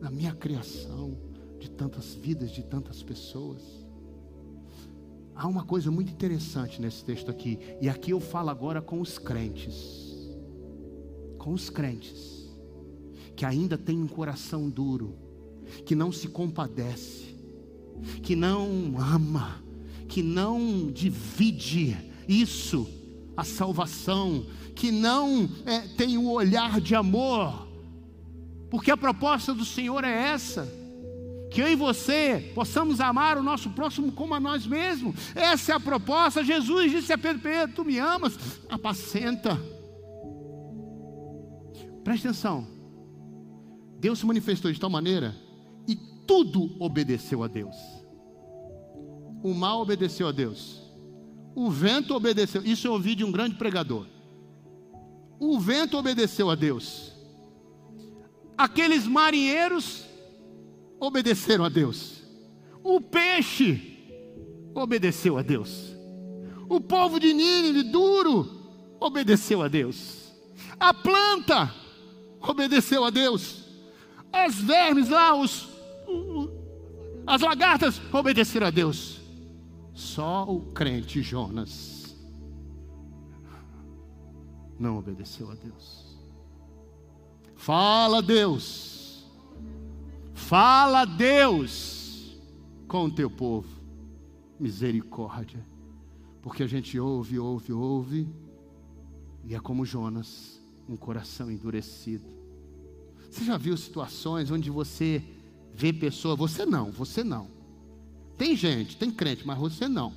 na 0.00 0.10
minha 0.10 0.34
criação 0.34 1.16
de 1.60 1.70
tantas 1.70 2.12
vidas, 2.12 2.50
de 2.50 2.64
tantas 2.64 3.00
pessoas? 3.00 3.62
Há 5.32 5.46
uma 5.46 5.64
coisa 5.64 5.92
muito 5.92 6.10
interessante 6.10 6.82
nesse 6.82 7.04
texto 7.04 7.30
aqui, 7.30 7.60
e 7.80 7.88
aqui 7.88 8.10
eu 8.10 8.18
falo 8.18 8.50
agora 8.50 8.82
com 8.82 9.00
os 9.00 9.16
crentes, 9.16 10.28
com 11.38 11.52
os 11.52 11.70
crentes, 11.70 12.50
que 13.36 13.44
ainda 13.44 13.78
têm 13.78 13.96
um 13.96 14.08
coração 14.08 14.68
duro, 14.68 15.16
que 15.86 15.94
não 15.94 16.10
se 16.10 16.26
compadece, 16.26 17.36
que 18.24 18.34
não 18.34 18.98
ama, 18.98 19.62
que 20.08 20.20
não 20.20 20.90
divide 20.90 21.96
isso, 22.26 22.88
a 23.36 23.44
salvação, 23.44 24.44
que 24.70 24.90
não 24.90 25.48
é, 25.66 25.80
tem 25.80 26.16
o 26.16 26.22
um 26.22 26.30
olhar 26.30 26.80
de 26.80 26.94
amor, 26.94 27.68
porque 28.70 28.90
a 28.90 28.96
proposta 28.96 29.52
do 29.52 29.64
Senhor 29.64 30.04
é 30.04 30.30
essa. 30.30 30.80
Que 31.50 31.60
eu 31.60 31.68
e 31.68 31.74
você 31.74 32.52
possamos 32.54 33.00
amar 33.00 33.36
o 33.36 33.42
nosso 33.42 33.70
próximo 33.70 34.12
como 34.12 34.34
a 34.34 34.40
nós 34.40 34.64
mesmos. 34.66 35.16
Essa 35.34 35.72
é 35.72 35.74
a 35.74 35.80
proposta. 35.80 36.44
Jesus 36.44 36.92
disse 36.92 37.12
a 37.12 37.18
Pedro: 37.18 37.42
Pedro, 37.42 37.74
tu 37.74 37.84
me 37.84 37.98
amas? 37.98 38.38
Apacenta. 38.68 39.60
Preste 42.04 42.28
atenção. 42.28 42.66
Deus 43.98 44.20
se 44.20 44.26
manifestou 44.26 44.72
de 44.72 44.78
tal 44.78 44.88
maneira 44.88 45.34
e 45.88 45.96
tudo 46.24 46.70
obedeceu 46.78 47.42
a 47.42 47.48
Deus. 47.48 47.76
O 49.42 49.52
mal 49.52 49.80
obedeceu 49.80 50.28
a 50.28 50.32
Deus. 50.32 50.80
O 51.54 51.68
vento 51.68 52.14
obedeceu. 52.14 52.62
Isso 52.64 52.86
eu 52.86 52.92
ouvi 52.92 53.16
de 53.16 53.24
um 53.24 53.32
grande 53.32 53.56
pregador 53.56 54.06
o 55.40 55.58
vento 55.58 55.96
obedeceu 55.96 56.50
a 56.50 56.54
Deus. 56.54 57.12
Aqueles 58.58 59.06
marinheiros 59.06 60.04
obedeceram 61.00 61.64
a 61.64 61.70
Deus. 61.70 62.22
O 62.84 63.00
peixe 63.00 63.80
obedeceu 64.74 65.38
a 65.38 65.42
Deus. 65.42 65.96
O 66.68 66.78
povo 66.78 67.18
de 67.18 67.32
Nínive 67.32 67.84
duro 67.84 68.48
obedeceu 69.00 69.62
a 69.62 69.68
Deus. 69.68 70.30
A 70.78 70.92
planta 70.92 71.74
obedeceu 72.42 73.02
a 73.02 73.10
Deus. 73.10 73.64
As 74.30 74.56
vermes 74.56 75.08
lá, 75.08 75.34
os, 75.34 75.68
as 77.26 77.40
lagartas 77.40 78.00
obedeceram 78.12 78.66
a 78.66 78.70
Deus. 78.70 79.20
Só 79.94 80.44
o 80.44 80.60
crente 80.72 81.22
Jonas 81.22 81.99
não 84.80 84.98
obedeceu 84.98 85.50
a 85.50 85.54
Deus. 85.54 86.18
Fala, 87.54 88.22
Deus. 88.22 89.26
Fala, 90.32 91.04
Deus, 91.04 92.40
com 92.88 93.04
o 93.04 93.10
teu 93.10 93.30
povo. 93.30 93.68
Misericórdia. 94.58 95.64
Porque 96.40 96.62
a 96.62 96.66
gente 96.66 96.98
ouve, 96.98 97.38
ouve, 97.38 97.72
ouve, 97.72 98.28
e 99.44 99.54
é 99.54 99.60
como 99.60 99.84
Jonas, 99.84 100.58
um 100.88 100.96
coração 100.96 101.50
endurecido. 101.50 102.24
Você 103.30 103.44
já 103.44 103.58
viu 103.58 103.76
situações 103.76 104.50
onde 104.50 104.70
você 104.70 105.22
vê 105.74 105.92
pessoa, 105.92 106.34
você 106.34 106.64
não, 106.64 106.90
você 106.90 107.22
não. 107.22 107.48
Tem 108.38 108.56
gente, 108.56 108.96
tem 108.96 109.10
crente, 109.10 109.46
mas 109.46 109.58
você 109.58 109.86
não. 109.86 110.14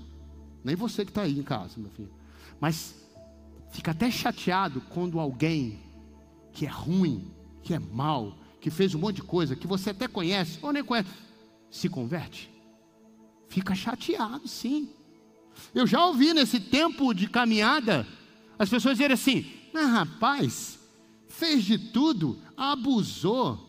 Nem 0.63 0.75
você 0.75 1.03
que 1.03 1.11
está 1.11 1.23
aí 1.23 1.37
em 1.37 1.43
casa, 1.43 1.73
meu 1.77 1.91
filho. 1.91 2.11
Mas 2.59 3.02
fica 3.73 3.91
até 3.91 4.09
chateado 4.09 4.79
quando 4.81 5.19
alguém 5.19 5.79
que 6.53 6.65
é 6.65 6.69
ruim, 6.69 7.33
que 7.63 7.73
é 7.73 7.79
mal, 7.79 8.37
que 8.61 8.69
fez 8.69 8.93
um 8.93 8.99
monte 8.99 9.17
de 9.17 9.23
coisa, 9.23 9.55
que 9.55 9.65
você 9.65 9.89
até 9.89 10.07
conhece 10.07 10.59
ou 10.61 10.71
nem 10.71 10.83
conhece, 10.83 11.09
se 11.71 11.89
converte. 11.89 12.51
Fica 13.49 13.73
chateado, 13.73 14.47
sim. 14.47 14.89
Eu 15.73 15.87
já 15.87 16.05
ouvi 16.05 16.33
nesse 16.33 16.59
tempo 16.59 17.13
de 17.13 17.27
caminhada 17.27 18.07
as 18.57 18.69
pessoas 18.69 18.95
dizerem 18.95 19.15
assim: 19.15 19.51
ah, 19.73 19.87
rapaz, 19.87 20.79
fez 21.27 21.63
de 21.63 21.77
tudo, 21.77 22.37
abusou, 22.55 23.59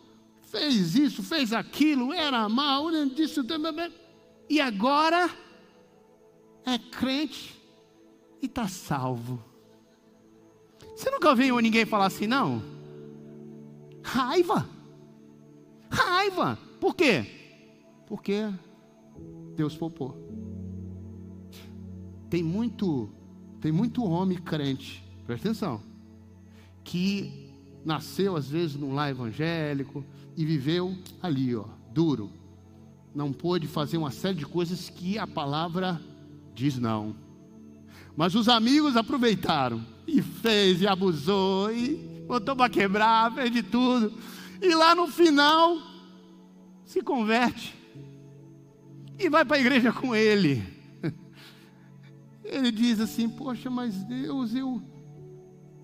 fez 0.43 0.95
isso, 0.95 1.23
fez 1.23 1.53
aquilo, 1.53 2.13
era 2.13 2.47
mal, 2.47 2.91
disso, 3.07 3.43
e 4.51 4.61
agora 4.61 5.31
é 6.67 6.79
crente 6.79 7.59
e 8.43 8.47
está 8.47 8.69
salvo. 8.69 9.54
Você 10.95 11.11
nunca 11.11 11.29
ouviu 11.29 11.59
ninguém 11.59 11.85
falar 11.85 12.07
assim, 12.07 12.27
não? 12.27 12.63
Raiva. 14.03 14.69
Raiva. 15.91 16.59
Por 16.81 16.95
quê? 16.95 17.27
Porque 18.07 18.49
Deus 19.57 19.77
poupou. 19.77 20.17
Tem 22.29 22.43
muito, 22.43 23.09
tem 23.61 23.73
muito 23.73 24.05
homem 24.05 24.39
crente, 24.39 25.05
presta 25.27 25.49
atenção, 25.49 25.81
que 26.83 27.53
nasceu 27.85 28.37
às 28.37 28.49
vezes 28.49 28.77
num 28.77 28.95
lar 28.95 29.11
evangélico 29.11 30.05
e 30.37 30.45
viveu 30.45 30.97
ali, 31.23 31.55
ó, 31.55 31.65
duro. 31.93 32.31
Não 33.15 33.33
pôde 33.33 33.69
fazer 33.69 33.97
uma 33.97 34.11
série 34.11 34.37
de 34.37 34.47
coisas 34.47 34.91
que 34.91 35.17
a 35.19 35.27
palavra 35.27 36.01
diz 36.55 36.79
não. 36.79 37.15
Mas 38.17 38.35
os 38.35 38.49
amigos 38.49 38.97
aproveitaram 38.97 39.85
e 40.07 40.23
fez, 40.23 40.81
e 40.81 40.87
abusou, 40.87 41.73
e 41.73 41.97
botou 42.27 42.55
para 42.55 42.71
quebrar, 42.71 43.35
fez 43.35 43.51
de 43.51 43.63
tudo. 43.63 44.13
E 44.63 44.75
lá 44.75 44.95
no 44.95 45.09
final, 45.09 45.79
se 46.85 47.03
converte 47.03 47.75
e 49.19 49.29
vai 49.29 49.45
para 49.45 49.57
a 49.57 49.61
igreja 49.61 49.93
com 49.93 50.15
ele. 50.15 50.63
Ele 52.45 52.71
diz 52.71 53.01
assim: 53.01 53.29
Poxa, 53.29 53.71
mas 53.71 53.95
Deus, 54.05 54.55
eu, 54.55 54.83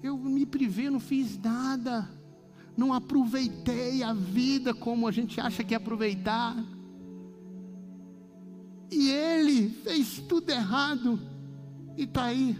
eu 0.02 0.16
me 0.16 0.46
privei, 0.46 0.90
não 0.90 1.00
fiz 1.00 1.38
nada, 1.38 2.08
não 2.76 2.92
aproveitei 2.92 4.02
a 4.02 4.12
vida 4.12 4.74
como 4.74 5.08
a 5.08 5.12
gente 5.12 5.40
acha 5.40 5.64
que 5.64 5.74
é 5.74 5.76
aproveitar. 5.76 6.56
E 8.90 9.08
ele 9.08 9.70
fez 9.70 10.22
tudo 10.28 10.50
errado 10.50 11.18
e 11.96 12.04
está 12.04 12.24
aí 12.24 12.56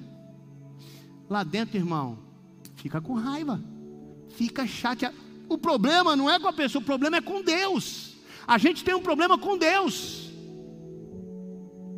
lá 1.28 1.44
dentro, 1.44 1.76
irmão, 1.76 2.18
fica 2.74 3.00
com 3.00 3.14
raiva, 3.14 3.62
fica 4.30 4.66
chateado. 4.66 5.16
O 5.48 5.56
problema 5.56 6.16
não 6.16 6.28
é 6.28 6.38
com 6.38 6.48
a 6.48 6.52
pessoa, 6.52 6.82
o 6.82 6.84
problema 6.84 7.18
é 7.18 7.20
com 7.20 7.42
Deus. 7.42 8.16
A 8.46 8.58
gente 8.58 8.82
tem 8.82 8.94
um 8.94 9.02
problema 9.02 9.38
com 9.38 9.56
Deus, 9.56 10.30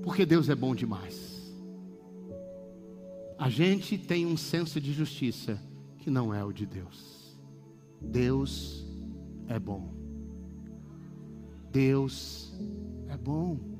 porque 0.02 0.26
Deus 0.26 0.48
é 0.48 0.54
bom 0.54 0.74
demais. 0.74 1.32
A 3.38 3.48
gente 3.48 3.98
tem 3.98 4.26
um 4.26 4.36
senso 4.36 4.80
de 4.80 4.92
justiça 4.92 5.60
que 5.98 6.10
não 6.10 6.32
é 6.32 6.44
o 6.44 6.52
de 6.52 6.66
Deus. 6.66 7.36
Deus 8.00 8.86
é 9.48 9.58
bom. 9.58 9.94
Deus 11.70 12.52
é 13.08 13.16
bom. 13.16 13.71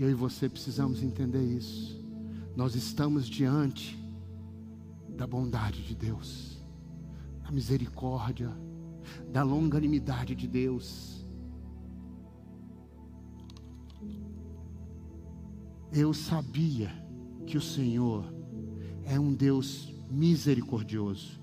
Eu 0.00 0.08
e 0.08 0.14
você 0.14 0.48
precisamos 0.48 1.02
entender 1.02 1.44
isso. 1.44 2.02
Nós 2.56 2.74
estamos 2.74 3.28
diante 3.28 4.02
da 5.10 5.26
bondade 5.26 5.82
de 5.86 5.94
Deus, 5.94 6.58
da 7.42 7.52
misericórdia, 7.52 8.50
da 9.30 9.42
longanimidade 9.42 10.34
de 10.34 10.48
Deus. 10.48 11.28
Eu 15.92 16.14
sabia 16.14 16.90
que 17.46 17.58
o 17.58 17.60
Senhor 17.60 18.24
é 19.04 19.20
um 19.20 19.34
Deus 19.34 19.94
misericordioso, 20.10 21.38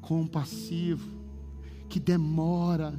compassivo, 0.00 1.08
que 1.88 2.00
demora 2.00 2.98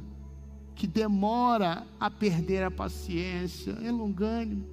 que 0.80 0.86
demora 0.86 1.86
a 2.00 2.10
perder 2.10 2.62
a 2.62 2.70
paciência, 2.70 3.72
é 3.82 3.90
longânimo, 3.90 4.64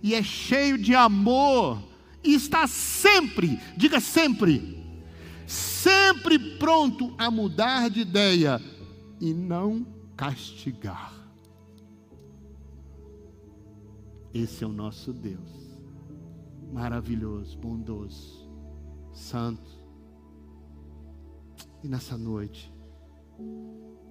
e 0.00 0.14
é 0.14 0.22
cheio 0.22 0.78
de 0.78 0.94
amor, 0.94 1.82
e 2.22 2.34
está 2.34 2.68
sempre, 2.68 3.58
diga 3.76 3.98
sempre, 3.98 4.78
sempre 5.48 6.38
pronto 6.56 7.12
a 7.18 7.32
mudar 7.32 7.90
de 7.90 8.02
ideia 8.02 8.62
e 9.20 9.34
não 9.34 9.84
castigar. 10.16 11.12
Esse 14.32 14.62
é 14.62 14.66
o 14.68 14.72
nosso 14.72 15.12
Deus, 15.12 15.76
maravilhoso, 16.72 17.58
bondoso, 17.58 18.48
santo. 19.12 19.82
E 21.82 21.88
nessa 21.88 22.16
noite, 22.16 22.72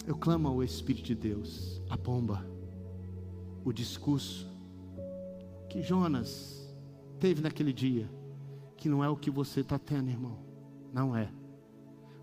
eu 0.10 0.18
clamo 0.18 0.48
ao 0.48 0.64
Espírito 0.64 1.06
de 1.06 1.14
Deus, 1.14 1.84
a 1.88 1.96
bomba, 1.96 2.44
o 3.64 3.72
discurso 3.72 4.50
que 5.70 5.84
Jonas 5.84 6.68
teve 7.20 7.44
naquele 7.44 7.72
dia, 7.72 8.10
que 8.76 8.90
não 8.90 9.04
é 9.04 9.08
o 9.08 9.16
que 9.16 9.30
você 9.30 9.60
está 9.60 9.78
tendo, 9.78 10.10
irmão, 10.10 10.40
não 10.92 11.16
é, 11.16 11.32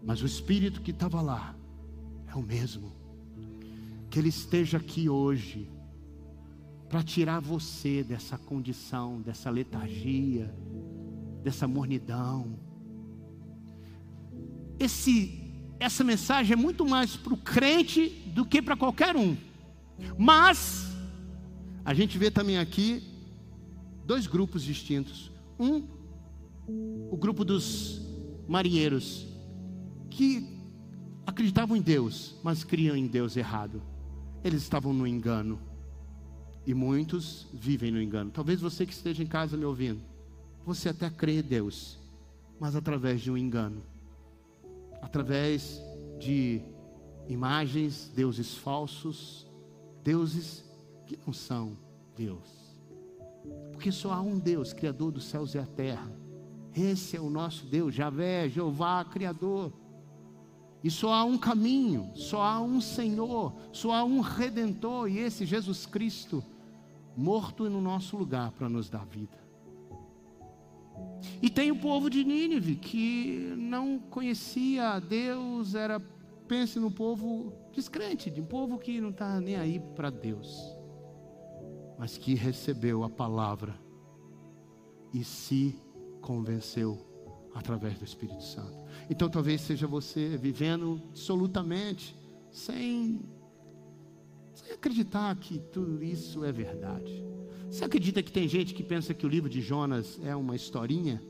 mas 0.03 0.21
o 0.21 0.27
Espírito 0.27 0.83
que 0.83 0.91
estava 0.91 1.23
lá 1.23 1.57
é 2.27 2.35
o 2.35 2.43
mesmo, 2.43 2.93
que 4.11 4.19
ele 4.19 4.31
esteja 4.31 4.79
aqui 4.79 5.09
hoje, 5.09 5.71
para 6.89 7.05
tirar 7.05 7.39
você 7.39 8.03
dessa 8.03 8.37
condição, 8.37 9.21
dessa 9.21 9.49
letargia, 9.49 10.53
dessa 11.41 11.69
mornidão. 11.69 12.59
Esse 14.77 15.46
essa 15.79 16.03
mensagem 16.03 16.55
é 16.55 16.57
muito 16.57 16.87
mais 16.87 17.17
para 17.17 17.35
o 17.35 17.37
crente 17.37 18.09
do 18.35 18.45
que 18.45 18.63
para 18.63 18.77
qualquer 18.77 19.15
um. 19.17 19.37
Mas, 20.19 20.87
a 21.85 21.93
gente 21.93 22.19
vê 22.19 22.31
também 22.31 22.59
aqui 22.59 23.03
dois 24.05 24.27
grupos 24.27 24.63
distintos. 24.63 25.31
Um, 25.59 25.87
o 27.11 27.17
grupo 27.17 27.45
dos 27.45 28.01
marinheiros, 28.49 29.27
que 30.11 30.57
acreditavam 31.27 31.77
em 31.77 31.83
Deus, 31.83 32.35
mas 32.43 32.65
criam 32.65 32.97
em 32.97 33.07
Deus 33.07 33.37
errado. 33.37 33.83
Eles 34.43 34.63
estavam 34.63 34.93
no 34.93 35.07
engano. 35.07 35.61
E 36.67 36.75
muitos 36.75 37.47
vivem 37.53 37.91
no 37.91 38.01
engano. 38.01 38.31
Talvez 38.31 38.61
você 38.61 38.85
que 38.87 38.93
esteja 38.93 39.23
em 39.23 39.27
casa 39.27 39.57
me 39.57 39.65
ouvindo, 39.65 40.01
você 40.65 40.89
até 40.89 41.09
crê 41.09 41.39
em 41.39 41.43
Deus, 41.43 41.99
mas 42.59 42.75
através 42.75 43.21
de 43.21 43.31
um 43.31 43.37
engano 43.37 43.83
através 45.01 45.81
de 46.19 46.63
imagens, 47.29 48.11
deuses 48.15 48.55
falsos, 48.55 49.47
deuses 50.03 50.65
que 51.07 51.19
não 51.27 51.33
são 51.33 51.77
Deus. 52.17 52.67
Porque 53.73 53.93
só 53.93 54.13
há 54.13 54.21
um 54.21 54.39
Deus, 54.39 54.73
Criador 54.73 55.13
dos 55.13 55.25
céus 55.25 55.55
e 55.55 55.59
a 55.59 55.67
terra. 55.67 56.11
Esse 56.75 57.17
é 57.17 57.21
o 57.21 57.31
nosso 57.31 57.67
Deus, 57.67 57.95
Javé, 57.95 58.49
Jeová, 58.49 59.05
Criador. 59.05 59.73
E 60.83 60.91
só 60.91 61.13
há 61.13 61.25
um 61.25 61.39
caminho, 61.39 62.11
só 62.15 62.43
há 62.43 62.61
um 62.61 62.81
Senhor, 62.81 63.53
só 63.73 63.93
há 63.93 64.05
um 64.05 64.21
Redentor, 64.21 65.09
e 65.09 65.19
esse 65.19 65.47
Jesus 65.47 65.87
Cristo, 65.87 66.45
morto 67.17 67.69
no 67.69 67.81
nosso 67.81 68.17
lugar 68.17 68.53
para 68.53 68.69
nos 68.69 68.91
dar 68.91 69.05
vida. 69.07 69.46
E 71.41 71.51
tem 71.51 71.71
o 71.71 71.77
povo 71.77 72.09
de 72.09 72.25
Nínive, 72.25 72.77
que 72.77 73.55
não 73.57 73.99
conhecia 73.99 74.91
a 74.91 74.99
Deus, 74.99 75.75
era, 75.75 76.01
pense 76.49 76.79
no 76.79 76.91
povo 76.91 77.53
descrente, 77.73 78.31
de 78.31 78.41
um 78.41 78.47
povo 78.47 78.79
que 78.79 79.01
não 79.01 79.11
está 79.11 79.41
nem 79.41 79.57
aí 79.57 79.81
para 79.95 80.11
Deus, 80.11 80.77
mas 81.99 82.17
que 82.17 82.35
recebeu 82.35 83.05
a 83.05 83.11
palavra 83.11 83.75
e 85.13 85.23
se 85.23 85.79
convenceu 86.21 86.99
através 87.55 87.99
do 87.99 88.05
Espírito 88.05 88.43
Santo. 88.43 88.79
Então 89.09 89.29
talvez 89.29 89.61
seja 89.61 89.87
você 89.87 90.37
vivendo 90.37 91.01
absolutamente 91.11 92.17
sem, 92.51 93.21
sem 94.55 94.73
acreditar 94.73 95.35
que 95.37 95.59
tudo 95.59 96.03
isso 96.03 96.45
é 96.45 96.53
verdade. 96.53 97.36
Você 97.77 97.85
acredita 97.85 98.23
que 98.23 98.33
tem 98.33 98.49
gente 98.49 98.73
que 98.73 98.83
pensa 98.83 99.13
que 99.13 99.27
o 99.27 99.29
livro 99.29 99.51
de 99.51 99.61
Jonas 99.61 100.19
é 100.25 100.35
uma 100.35 100.57
historinha? 100.57 101.23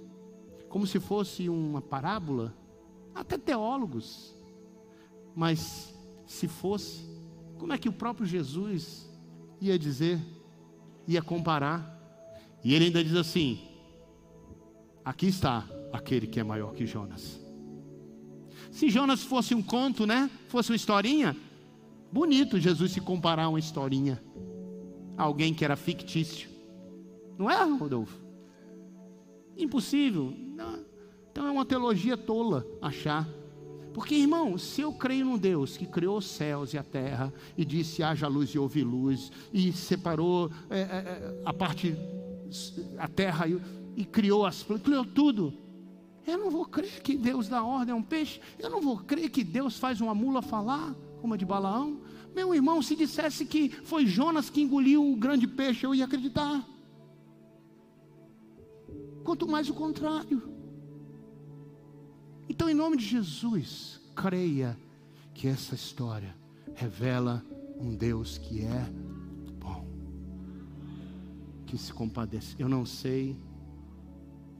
Como 0.68 0.86
se 0.86 1.00
fosse 1.00 1.48
uma 1.48 1.82
parábola? 1.82 2.54
Até 3.12 3.36
teólogos. 3.36 4.32
Mas 5.34 5.92
se 6.24 6.46
fosse, 6.46 7.04
como 7.58 7.72
é 7.72 7.78
que 7.78 7.88
o 7.88 7.92
próprio 7.92 8.24
Jesus 8.24 9.10
ia 9.60 9.76
dizer, 9.76 10.20
ia 11.08 11.20
comparar? 11.20 11.82
E 12.62 12.72
ele 12.72 12.84
ainda 12.84 13.02
diz 13.02 13.16
assim: 13.16 13.58
aqui 15.04 15.26
está 15.26 15.68
aquele 15.92 16.28
que 16.28 16.38
é 16.38 16.44
maior 16.44 16.74
que 16.74 16.86
Jonas. 16.86 17.40
Se 18.70 18.88
Jonas 18.88 19.24
fosse 19.24 19.52
um 19.52 19.62
conto, 19.64 20.06
né? 20.06 20.30
Fosse 20.46 20.70
uma 20.70 20.76
historinha, 20.76 21.36
bonito 22.12 22.60
Jesus 22.60 22.92
se 22.92 23.00
comparar 23.00 23.46
a 23.46 23.48
uma 23.48 23.58
historinha 23.58 24.22
alguém 25.16 25.54
que 25.54 25.64
era 25.64 25.76
fictício. 25.76 26.48
Não 27.38 27.50
é, 27.50 27.62
Rodolfo? 27.64 28.18
Impossível. 29.56 30.32
Não. 30.36 30.84
Então 31.30 31.46
é 31.46 31.50
uma 31.50 31.64
teologia 31.64 32.16
tola 32.16 32.66
achar. 32.80 33.28
Porque, 33.92 34.14
irmão, 34.14 34.58
se 34.58 34.82
eu 34.82 34.92
creio 34.92 35.24
num 35.24 35.38
Deus 35.38 35.76
que 35.76 35.86
criou 35.86 36.18
os 36.18 36.26
céus 36.26 36.74
e 36.74 36.78
a 36.78 36.82
terra, 36.82 37.32
e 37.56 37.64
disse 37.64 38.02
haja 38.02 38.28
luz 38.28 38.50
e 38.50 38.58
houve 38.58 38.84
luz, 38.84 39.32
e 39.52 39.72
separou 39.72 40.50
é, 40.68 40.80
é, 40.80 40.82
é 40.82 41.42
a 41.46 41.52
parte, 41.52 41.96
a 42.98 43.08
terra 43.08 43.48
e, 43.48 43.58
e 43.96 44.04
criou 44.04 44.44
as 44.44 44.62
plantas, 44.62 44.84
criou 44.84 45.04
tudo. 45.04 45.54
Eu 46.26 46.36
não 46.36 46.50
vou 46.50 46.66
crer 46.66 47.00
que 47.00 47.16
Deus 47.16 47.48
dá 47.48 47.64
ordem 47.64 47.94
a 47.94 47.96
um 47.96 48.02
peixe, 48.02 48.38
eu 48.58 48.68
não 48.68 48.82
vou 48.82 48.98
crer 48.98 49.30
que 49.30 49.42
Deus 49.42 49.78
faz 49.78 50.00
uma 50.00 50.14
mula 50.14 50.42
falar, 50.42 50.94
como 51.22 51.32
a 51.32 51.36
de 51.36 51.46
Balaão, 51.46 52.00
meu 52.36 52.54
irmão, 52.54 52.82
se 52.82 52.94
dissesse 52.94 53.46
que 53.46 53.70
foi 53.70 54.04
Jonas 54.06 54.50
que 54.50 54.60
engoliu 54.60 55.10
o 55.10 55.16
grande 55.16 55.46
peixe, 55.48 55.86
eu 55.86 55.94
ia 55.94 56.04
acreditar. 56.04 56.68
Quanto 59.24 59.48
mais 59.48 59.70
o 59.70 59.74
contrário. 59.74 60.42
Então, 62.46 62.68
em 62.68 62.74
nome 62.74 62.98
de 62.98 63.06
Jesus, 63.06 64.02
creia 64.14 64.78
que 65.32 65.48
essa 65.48 65.74
história 65.74 66.36
revela 66.74 67.42
um 67.80 67.96
Deus 67.96 68.36
que 68.36 68.60
é 68.60 68.92
bom, 69.58 69.88
que 71.64 71.78
se 71.78 71.90
compadece. 71.90 72.54
Eu 72.58 72.68
não 72.68 72.84
sei 72.84 73.34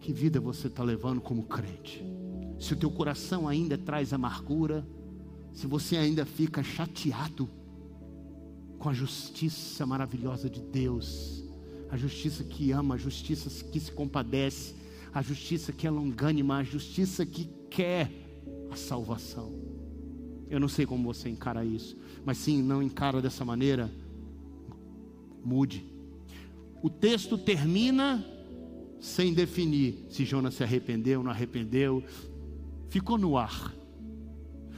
que 0.01 0.15
vida 0.15 0.41
você 0.41 0.69
está 0.69 0.83
levando 0.83 1.21
como 1.21 1.43
crente. 1.43 2.03
Se 2.59 2.73
o 2.73 2.77
teu 2.77 2.91
coração 2.91 3.47
ainda 3.47 3.77
traz 3.77 4.15
amargura, 4.15 4.87
se 5.53 5.67
você 5.67 5.99
ainda 5.99 6.25
fica 6.25 6.63
chateado, 6.63 7.51
com 8.79 8.89
a 8.89 8.93
justiça 8.93 9.87
maravilhosa 9.87 10.49
de 10.49 10.61
Deus, 10.61 11.45
a 11.91 11.97
justiça 11.97 12.45
que 12.45 12.73
ama, 12.73 12.95
a 12.95 12.99
justiça 12.99 13.65
que 13.65 13.81
se 13.81 13.93
compadece, 13.93 14.75
a 15.13 15.23
justiça 15.23 15.73
que 15.73 15.87
é 15.87 15.91
longânima, 15.91 16.59
a 16.59 16.65
justiça 16.65 17.25
que 17.25 17.49
quer 17.71 18.11
a 18.71 18.77
salvação. 18.77 19.55
Eu 20.49 20.61
não 20.61 20.69
sei 20.69 20.87
como 20.87 21.13
você 21.13 21.29
encara 21.29 21.65
isso, 21.65 21.97
mas 22.25 22.39
sim, 22.39 22.63
não 22.63 22.83
encara 22.83 23.21
dessa 23.21 23.45
maneira, 23.45 23.91
mude. 25.45 25.85
O 26.83 26.91
texto 26.91 27.37
termina 27.39 28.25
sem 29.01 29.33
definir 29.33 30.07
se 30.09 30.25
Jonas 30.25 30.55
se 30.55 30.63
arrependeu 30.63 31.23
não 31.23 31.31
arrependeu. 31.31 32.03
Ficou 32.89 33.19
no 33.19 33.37
ar. 33.37 33.75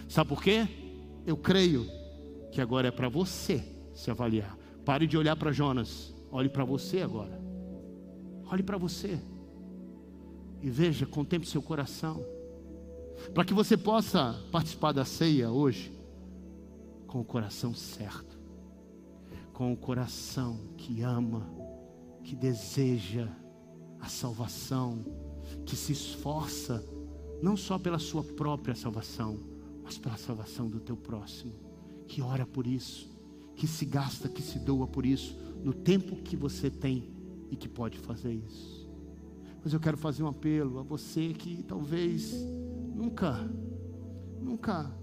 Sabe 0.08 0.28
por 0.28 0.42
quê? 0.42 0.66
Eu 1.26 1.36
creio 1.36 1.86
que 2.50 2.60
agora 2.60 2.88
é 2.88 2.90
para 2.90 3.08
você 3.08 3.77
se 3.98 4.12
avaliar. 4.12 4.56
Pare 4.84 5.08
de 5.08 5.18
olhar 5.18 5.34
para 5.34 5.50
Jonas, 5.50 6.14
olhe 6.30 6.48
para 6.48 6.64
você 6.64 7.02
agora. 7.02 7.38
Olhe 8.50 8.62
para 8.62 8.78
você. 8.78 9.18
E 10.62 10.70
veja, 10.70 11.04
contemple 11.04 11.48
seu 11.48 11.60
coração, 11.60 12.24
para 13.34 13.44
que 13.44 13.52
você 13.52 13.76
possa 13.76 14.40
participar 14.52 14.92
da 14.92 15.04
ceia 15.04 15.50
hoje 15.50 15.92
com 17.08 17.20
o 17.20 17.24
coração 17.24 17.74
certo, 17.74 18.38
com 19.52 19.72
o 19.72 19.76
coração 19.76 20.60
que 20.76 21.02
ama, 21.02 21.48
que 22.22 22.36
deseja 22.36 23.28
a 24.00 24.06
salvação, 24.06 25.04
que 25.66 25.74
se 25.74 25.92
esforça 25.92 26.84
não 27.42 27.56
só 27.56 27.78
pela 27.78 27.98
sua 27.98 28.22
própria 28.22 28.74
salvação, 28.76 29.38
mas 29.82 29.98
pela 29.98 30.16
salvação 30.16 30.68
do 30.68 30.78
teu 30.78 30.96
próximo, 30.96 31.52
que 32.06 32.22
ora 32.22 32.46
por 32.46 32.66
isso, 32.66 33.17
que 33.58 33.66
se 33.66 33.84
gasta, 33.84 34.28
que 34.28 34.40
se 34.40 34.56
doa 34.60 34.86
por 34.86 35.04
isso, 35.04 35.36
no 35.64 35.74
tempo 35.74 36.14
que 36.14 36.36
você 36.36 36.70
tem 36.70 37.10
e 37.50 37.56
que 37.56 37.68
pode 37.68 37.98
fazer 37.98 38.32
isso. 38.32 38.88
Mas 39.62 39.72
eu 39.72 39.80
quero 39.80 39.96
fazer 39.96 40.22
um 40.22 40.28
apelo 40.28 40.78
a 40.78 40.82
você 40.82 41.32
que 41.32 41.64
talvez 41.64 42.32
nunca, 42.94 43.50
nunca 44.40 44.96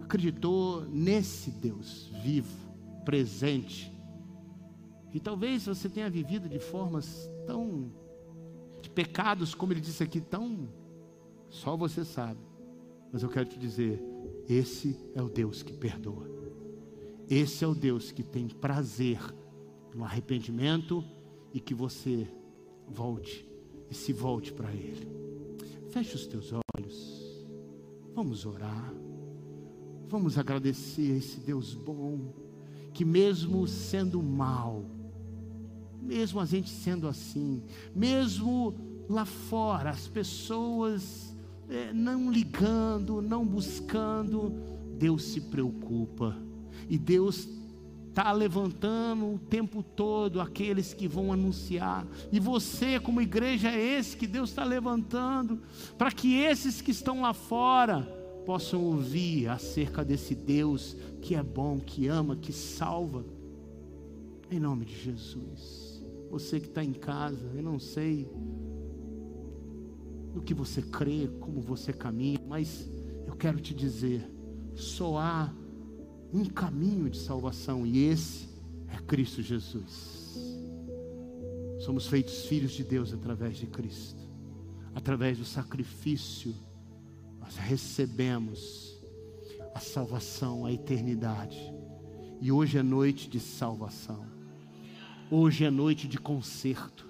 acreditou 0.00 0.86
nesse 0.86 1.50
Deus 1.50 2.10
vivo, 2.24 2.56
presente. 3.04 3.92
E 5.12 5.20
talvez 5.20 5.66
você 5.66 5.86
tenha 5.86 6.08
vivido 6.08 6.48
de 6.48 6.58
formas 6.58 7.30
tão, 7.46 7.92
de 8.80 8.88
pecados, 8.88 9.54
como 9.54 9.74
ele 9.74 9.80
disse 9.80 10.02
aqui, 10.02 10.22
tão, 10.22 10.70
só 11.50 11.76
você 11.76 12.02
sabe. 12.02 12.40
Mas 13.12 13.22
eu 13.22 13.28
quero 13.28 13.46
te 13.46 13.58
dizer, 13.58 14.02
esse 14.48 14.96
é 15.14 15.22
o 15.22 15.28
Deus 15.28 15.62
que 15.62 15.74
perdoa. 15.74 16.39
Esse 17.30 17.64
é 17.64 17.68
o 17.68 17.76
Deus 17.76 18.10
que 18.10 18.24
tem 18.24 18.48
prazer 18.48 19.20
no 19.94 20.02
arrependimento 20.02 21.04
e 21.54 21.60
que 21.60 21.72
você 21.72 22.26
volte 22.88 23.48
e 23.88 23.94
se 23.94 24.12
volte 24.12 24.52
para 24.52 24.72
Ele. 24.72 25.08
Feche 25.90 26.16
os 26.16 26.26
teus 26.26 26.52
olhos. 26.76 27.46
Vamos 28.16 28.44
orar. 28.44 28.92
Vamos 30.08 30.36
agradecer 30.36 31.12
a 31.12 31.16
esse 31.18 31.38
Deus 31.38 31.72
bom, 31.72 32.34
que 32.92 33.04
mesmo 33.04 33.64
sendo 33.68 34.20
mal, 34.20 34.84
mesmo 36.02 36.40
a 36.40 36.44
gente 36.44 36.68
sendo 36.68 37.06
assim, 37.06 37.62
mesmo 37.94 38.74
lá 39.08 39.24
fora, 39.24 39.90
as 39.90 40.08
pessoas 40.08 41.32
é, 41.68 41.92
não 41.92 42.28
ligando, 42.32 43.22
não 43.22 43.46
buscando, 43.46 44.52
Deus 44.98 45.22
se 45.22 45.40
preocupa. 45.42 46.36
E 46.90 46.98
Deus 46.98 47.48
está 48.08 48.32
levantando 48.32 49.34
o 49.34 49.38
tempo 49.38 49.82
todo 49.82 50.40
aqueles 50.40 50.92
que 50.92 51.06
vão 51.06 51.32
anunciar. 51.32 52.04
E 52.32 52.40
você, 52.40 52.98
como 52.98 53.22
igreja, 53.22 53.70
é 53.70 53.98
esse 53.98 54.16
que 54.16 54.26
Deus 54.26 54.50
está 54.50 54.64
levantando, 54.64 55.62
para 55.96 56.10
que 56.10 56.34
esses 56.34 56.82
que 56.82 56.90
estão 56.90 57.22
lá 57.22 57.32
fora 57.32 58.02
possam 58.44 58.82
ouvir 58.84 59.46
acerca 59.48 60.04
desse 60.04 60.34
Deus 60.34 60.96
que 61.22 61.36
é 61.36 61.42
bom, 61.42 61.78
que 61.78 62.08
ama, 62.08 62.34
que 62.34 62.52
salva. 62.52 63.24
Em 64.50 64.58
nome 64.58 64.84
de 64.84 65.00
Jesus. 65.00 66.02
Você 66.28 66.58
que 66.58 66.66
está 66.66 66.82
em 66.82 66.92
casa, 66.92 67.48
eu 67.54 67.62
não 67.62 67.78
sei 67.78 68.28
no 70.34 70.42
que 70.42 70.54
você 70.54 70.82
crê, 70.82 71.28
como 71.38 71.60
você 71.60 71.92
caminha, 71.92 72.40
mas 72.48 72.88
eu 73.26 73.36
quero 73.36 73.60
te 73.60 73.72
dizer: 73.72 74.28
só 74.74 75.18
há 75.18 75.52
um 76.32 76.44
caminho 76.44 77.10
de 77.10 77.18
salvação 77.18 77.86
e 77.86 78.04
esse 78.04 78.48
é 78.88 78.96
Cristo 78.98 79.42
Jesus. 79.42 80.38
Somos 81.80 82.06
feitos 82.06 82.44
filhos 82.46 82.72
de 82.72 82.84
Deus 82.84 83.12
através 83.12 83.56
de 83.56 83.66
Cristo, 83.66 84.20
através 84.94 85.38
do 85.38 85.44
sacrifício, 85.44 86.54
nós 87.40 87.56
recebemos 87.56 88.98
a 89.74 89.80
salvação, 89.80 90.66
a 90.66 90.72
eternidade. 90.72 91.58
E 92.40 92.52
hoje 92.52 92.78
é 92.78 92.82
noite 92.82 93.28
de 93.28 93.40
salvação, 93.40 94.24
hoje 95.30 95.64
é 95.64 95.70
noite 95.70 96.06
de 96.06 96.18
conserto, 96.18 97.06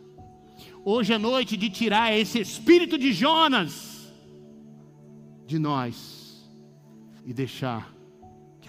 hoje 0.84 1.12
é 1.12 1.18
noite 1.18 1.56
de 1.56 1.68
tirar 1.68 2.16
esse 2.16 2.40
espírito 2.40 2.96
de 2.96 3.12
Jonas 3.12 4.12
de 5.46 5.58
nós 5.58 6.48
e 7.24 7.32
deixar 7.32 7.92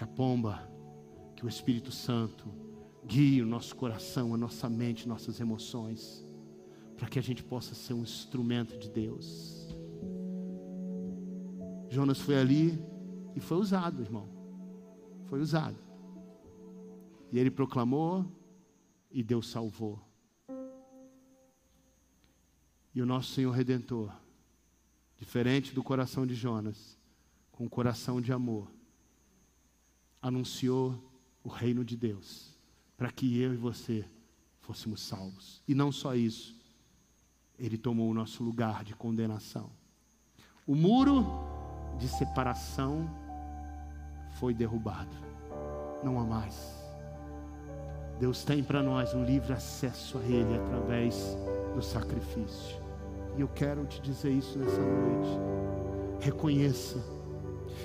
que 0.02 0.04
a 0.04 0.06
pomba, 0.06 0.68
que 1.36 1.46
o 1.46 1.48
Espírito 1.48 1.92
Santo 1.92 2.52
guie 3.06 3.40
o 3.40 3.46
nosso 3.46 3.76
coração, 3.76 4.34
a 4.34 4.36
nossa 4.36 4.68
mente, 4.68 5.08
nossas 5.08 5.38
emoções, 5.38 6.26
para 6.96 7.08
que 7.08 7.20
a 7.20 7.22
gente 7.22 7.44
possa 7.44 7.72
ser 7.72 7.94
um 7.94 8.02
instrumento 8.02 8.76
de 8.76 8.90
Deus. 8.90 9.68
Jonas 11.88 12.18
foi 12.18 12.36
ali 12.36 12.84
e 13.36 13.40
foi 13.40 13.58
usado, 13.58 14.02
irmão. 14.02 14.28
Foi 15.26 15.40
usado. 15.40 15.78
E 17.30 17.38
ele 17.38 17.50
proclamou 17.50 18.26
e 19.08 19.22
Deus 19.22 19.48
salvou. 19.48 20.00
E 22.92 23.00
o 23.00 23.06
nosso 23.06 23.32
Senhor 23.32 23.52
Redentor, 23.52 24.12
diferente 25.16 25.72
do 25.72 25.82
coração 25.82 26.26
de 26.26 26.34
Jonas, 26.34 26.98
com 27.52 27.64
um 27.64 27.68
coração 27.68 28.20
de 28.20 28.32
amor, 28.32 28.68
anunciou 30.22 30.96
o 31.42 31.48
reino 31.48 31.84
de 31.84 31.96
Deus, 31.96 32.56
para 32.96 33.10
que 33.10 33.38
eu 33.40 33.52
e 33.52 33.56
você 33.56 34.08
fôssemos 34.60 35.02
salvos. 35.02 35.60
E 35.66 35.74
não 35.74 35.90
só 35.90 36.14
isso, 36.14 36.54
ele 37.58 37.76
tomou 37.76 38.08
o 38.08 38.14
nosso 38.14 38.42
lugar 38.42 38.84
de 38.84 38.94
condenação. 38.94 39.70
O 40.66 40.74
muro 40.74 41.26
de 41.98 42.08
separação 42.08 43.10
foi 44.38 44.54
derrubado. 44.54 45.14
Não 46.02 46.18
há 46.18 46.24
mais. 46.24 46.82
Deus 48.18 48.44
tem 48.44 48.62
para 48.62 48.82
nós 48.82 49.14
um 49.14 49.24
livre 49.24 49.52
acesso 49.52 50.18
a 50.18 50.22
Ele 50.22 50.56
através 50.56 51.36
do 51.74 51.82
sacrifício. 51.82 52.80
E 53.36 53.40
eu 53.40 53.48
quero 53.48 53.84
te 53.86 54.00
dizer 54.00 54.30
isso 54.30 54.58
nessa 54.58 54.80
noite. 54.80 55.30
Reconheça 56.20 56.98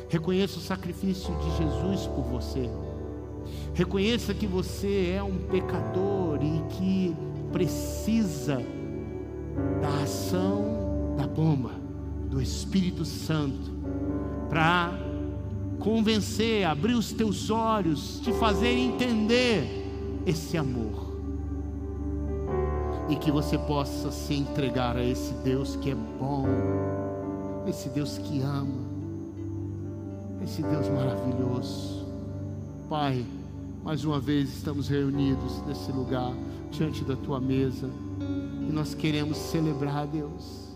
Reconheça 0.10 0.58
o 0.58 0.62
sacrifício 0.62 1.36
de 1.36 1.58
Jesus 1.58 2.08
por 2.08 2.24
você. 2.24 2.70
Reconheça 3.74 4.34
que 4.34 4.48
você 4.48 5.14
é 5.16 5.22
um 5.22 5.38
pecador 5.38 6.40
e 6.42 6.62
que 6.74 7.16
precisa 7.52 8.62
da 9.82 10.04
ação 10.04 11.16
da 11.18 11.28
bomba, 11.28 11.72
do 12.30 12.42
Espírito 12.42 13.04
Santo, 13.06 13.72
para 14.50 14.94
convencer, 15.80 16.66
abrir 16.66 16.94
os 16.94 17.12
teus 17.12 17.50
olhos, 17.50 18.20
te 18.22 18.32
fazer 18.34 18.70
entender 18.70 19.86
esse 20.26 20.58
amor. 20.58 21.08
E 23.10 23.16
que 23.16 23.32
você 23.32 23.58
possa 23.58 24.12
se 24.12 24.34
entregar 24.34 24.98
a 24.98 25.04
esse 25.04 25.34
Deus 25.36 25.76
que 25.78 25.92
é 25.92 25.96
bom, 25.96 26.46
esse 27.68 27.90
Deus 27.90 28.18
que 28.18 28.42
ama 28.42 28.87
esse 30.48 30.62
Deus 30.62 30.88
maravilhoso. 30.88 32.06
Pai, 32.88 33.26
mais 33.84 34.06
uma 34.06 34.18
vez 34.18 34.48
estamos 34.48 34.88
reunidos 34.88 35.62
nesse 35.68 35.92
lugar, 35.92 36.34
diante 36.72 37.04
da 37.04 37.18
tua 37.18 37.38
mesa, 37.38 37.90
e 38.66 38.72
nós 38.72 38.96
queremos 38.96 39.36
celebrar, 39.36 40.08
Deus, 40.08 40.70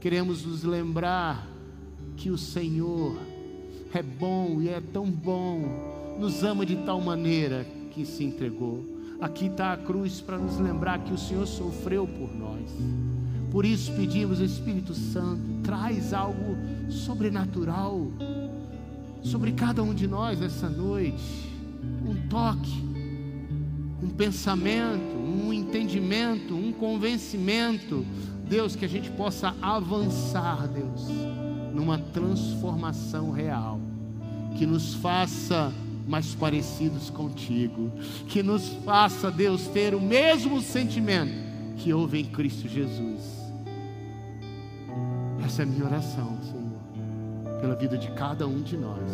queremos 0.00 0.46
nos 0.46 0.64
lembrar 0.64 1.46
que 2.16 2.30
o 2.30 2.38
Senhor 2.38 3.14
é 3.92 4.02
bom 4.02 4.56
e 4.58 4.70
é 4.70 4.80
tão 4.80 5.04
bom, 5.10 6.16
nos 6.18 6.42
ama 6.42 6.64
de 6.64 6.76
tal 6.76 6.98
maneira 6.98 7.66
que 7.90 8.06
se 8.06 8.24
entregou. 8.24 8.82
Aqui 9.20 9.48
está 9.48 9.74
a 9.74 9.76
cruz 9.76 10.22
para 10.22 10.38
nos 10.38 10.58
lembrar 10.58 10.98
que 11.04 11.12
o 11.12 11.18
Senhor 11.18 11.46
sofreu 11.46 12.06
por 12.06 12.34
nós. 12.34 12.70
Por 13.50 13.66
isso 13.66 13.92
pedimos, 13.92 14.40
Espírito 14.40 14.94
Santo, 14.94 15.42
traz 15.62 16.14
algo 16.14 16.56
sobrenatural 16.88 18.06
sobre 19.22 19.52
cada 19.52 19.82
um 19.82 19.94
de 19.94 20.06
nós 20.06 20.40
essa 20.40 20.68
noite. 20.68 21.50
Um 22.06 22.28
toque, 22.28 22.84
um 24.02 24.08
pensamento, 24.08 25.16
um 25.16 25.52
entendimento, 25.52 26.54
um 26.54 26.72
convencimento, 26.72 28.04
Deus, 28.48 28.74
que 28.74 28.84
a 28.84 28.88
gente 28.88 29.10
possa 29.10 29.54
avançar, 29.62 30.66
Deus, 30.68 31.06
numa 31.72 31.98
transformação 31.98 33.30
real, 33.30 33.80
que 34.56 34.66
nos 34.66 34.94
faça 34.94 35.72
mais 36.08 36.34
parecidos 36.34 37.08
contigo, 37.10 37.92
que 38.26 38.42
nos 38.42 38.68
faça, 38.84 39.30
Deus, 39.30 39.68
ter 39.68 39.94
o 39.94 40.00
mesmo 40.00 40.60
sentimento 40.60 41.32
que 41.76 41.92
houve 41.92 42.20
em 42.20 42.24
Cristo 42.24 42.68
Jesus. 42.68 43.20
Essa 45.44 45.62
é 45.62 45.64
a 45.64 45.68
minha 45.68 45.84
oração, 45.84 46.38
Senhor, 46.42 46.59
pela 47.60 47.74
vida 47.74 47.98
de 47.98 48.10
cada 48.12 48.46
um 48.46 48.62
de 48.62 48.76
nós, 48.76 49.10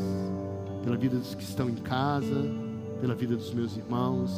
pela 0.84 0.96
vida 0.96 1.16
dos 1.16 1.34
que 1.34 1.42
estão 1.42 1.68
em 1.68 1.74
casa, 1.74 2.44
pela 3.00 3.14
vida 3.14 3.36
dos 3.36 3.52
meus 3.52 3.76
irmãos, 3.76 4.30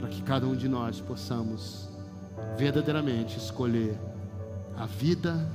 para 0.00 0.08
que 0.08 0.22
cada 0.22 0.46
um 0.46 0.54
de 0.54 0.68
nós 0.68 1.00
possamos 1.00 1.88
verdadeiramente 2.56 3.38
escolher 3.38 3.96
a 4.76 4.84
vida 4.84 5.48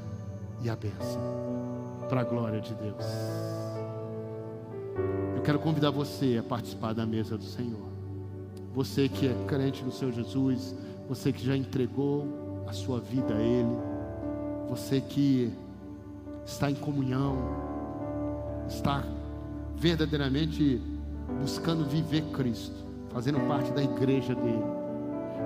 e 0.64 0.70
a 0.70 0.76
bênção, 0.76 1.22
para 2.08 2.22
a 2.22 2.24
glória 2.24 2.62
de 2.62 2.74
Deus. 2.76 3.06
Eu 5.36 5.42
quero 5.44 5.60
convidar 5.60 5.90
você 5.90 6.38
a 6.40 6.44
participar 6.44 6.94
da 6.94 7.06
mesa 7.06 7.38
do 7.38 7.44
Senhor. 7.44 7.90
Você 8.74 9.10
que 9.10 9.28
é 9.28 9.36
crente 9.48 9.84
no 9.84 9.92
Senhor 9.92 10.14
Jesus, 10.14 10.76
você 11.10 11.34
que 11.34 11.46
já 11.46 11.58
entregou 11.58 12.64
a 12.68 12.74
sua 12.74 13.00
vida 13.00 13.34
a 13.34 13.42
Ele, 13.42 13.76
você 14.70 15.02
que 15.02 15.52
está 16.46 16.70
em 16.70 16.76
comunhão, 16.76 17.38
está 18.68 19.04
verdadeiramente 19.76 20.82
buscando 21.40 21.86
viver 21.86 22.24
Cristo, 22.32 22.76
fazendo 23.10 23.40
parte 23.48 23.72
da 23.72 23.84
igreja 23.84 24.36
dele. 24.36 24.64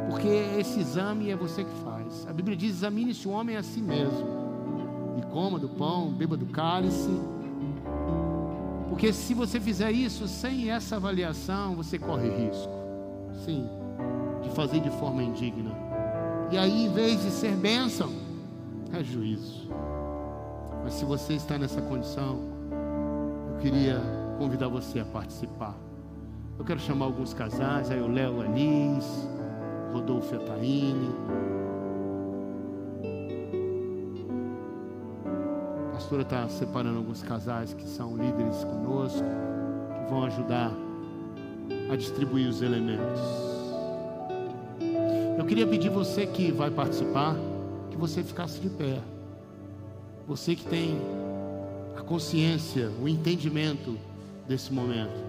Porque 0.10 0.28
esse 0.28 0.80
exame 0.80 1.30
é 1.32 1.36
você 1.36 1.64
que 1.64 1.84
faz. 1.84 2.28
A 2.28 2.34
Bíblia 2.34 2.56
diz: 2.56 2.76
examine-se 2.76 3.28
o 3.28 3.32
homem 3.32 3.56
a 3.58 3.64
si 3.64 3.82
mesmo, 3.82 4.28
e 5.18 5.22
coma 5.32 5.58
do 5.58 5.70
pão, 5.70 6.12
beba 6.12 6.38
do 6.38 6.46
cálice 6.46 7.10
porque 8.96 9.12
se 9.12 9.34
você 9.34 9.60
fizer 9.60 9.91
isso 9.91 10.26
sem 10.26 10.72
essa 10.72 10.96
avaliação, 10.96 11.76
você 11.76 12.00
corre 12.00 12.30
risco, 12.30 12.72
sim, 13.43 13.68
de 14.41 14.50
fazer 14.52 14.80
de 14.80 14.89
forma 14.91 15.22
indigna. 15.22 15.72
E 16.50 16.58
aí, 16.58 16.86
em 16.86 16.93
vez 16.93 17.22
de 17.22 17.30
ser 17.30 17.56
bênção, 17.56 18.10
é 18.93 19.04
juízo. 19.04 19.70
Mas 20.86 20.93
se 20.93 21.03
você 21.03 21.33
está 21.33 21.57
nessa 21.57 21.81
condição, 21.81 22.38
eu 23.49 23.57
queria 23.59 23.99
convidar 24.38 24.67
você 24.67 24.99
a 24.99 25.05
participar. 25.05 25.75
Eu 26.59 26.63
quero 26.63 26.79
chamar 26.79 27.05
alguns 27.05 27.33
casais, 27.33 27.89
aí 27.89 27.99
o 27.99 28.07
Léo 28.07 28.39
Anis, 28.39 29.27
Rodolfo 29.91 30.36
Etaine, 30.36 31.09
pastora 35.91 36.21
está 36.21 36.47
separando 36.49 36.99
alguns 36.99 37.23
casais 37.23 37.73
que 37.73 37.88
são 37.88 38.15
líderes 38.15 38.63
conosco, 38.63 39.25
que 39.97 40.11
vão 40.11 40.23
ajudar 40.25 40.71
a 41.91 41.95
distribuir 41.95 42.47
os 42.47 42.61
elementos. 42.61 43.21
Eu 45.36 45.45
queria 45.45 45.65
pedir 45.65 45.89
você 45.89 46.27
que 46.27 46.51
vai 46.51 46.69
participar, 46.69 47.36
que 47.89 47.97
você 47.97 48.21
ficasse 48.21 48.59
de 48.59 48.69
pé. 48.69 49.14
Você 50.28 50.55
que 50.55 50.65
tem 50.65 50.99
a 51.95 52.01
consciência, 52.01 52.91
o 53.01 53.07
entendimento 53.07 53.97
desse 54.47 54.73
momento. 54.73 55.23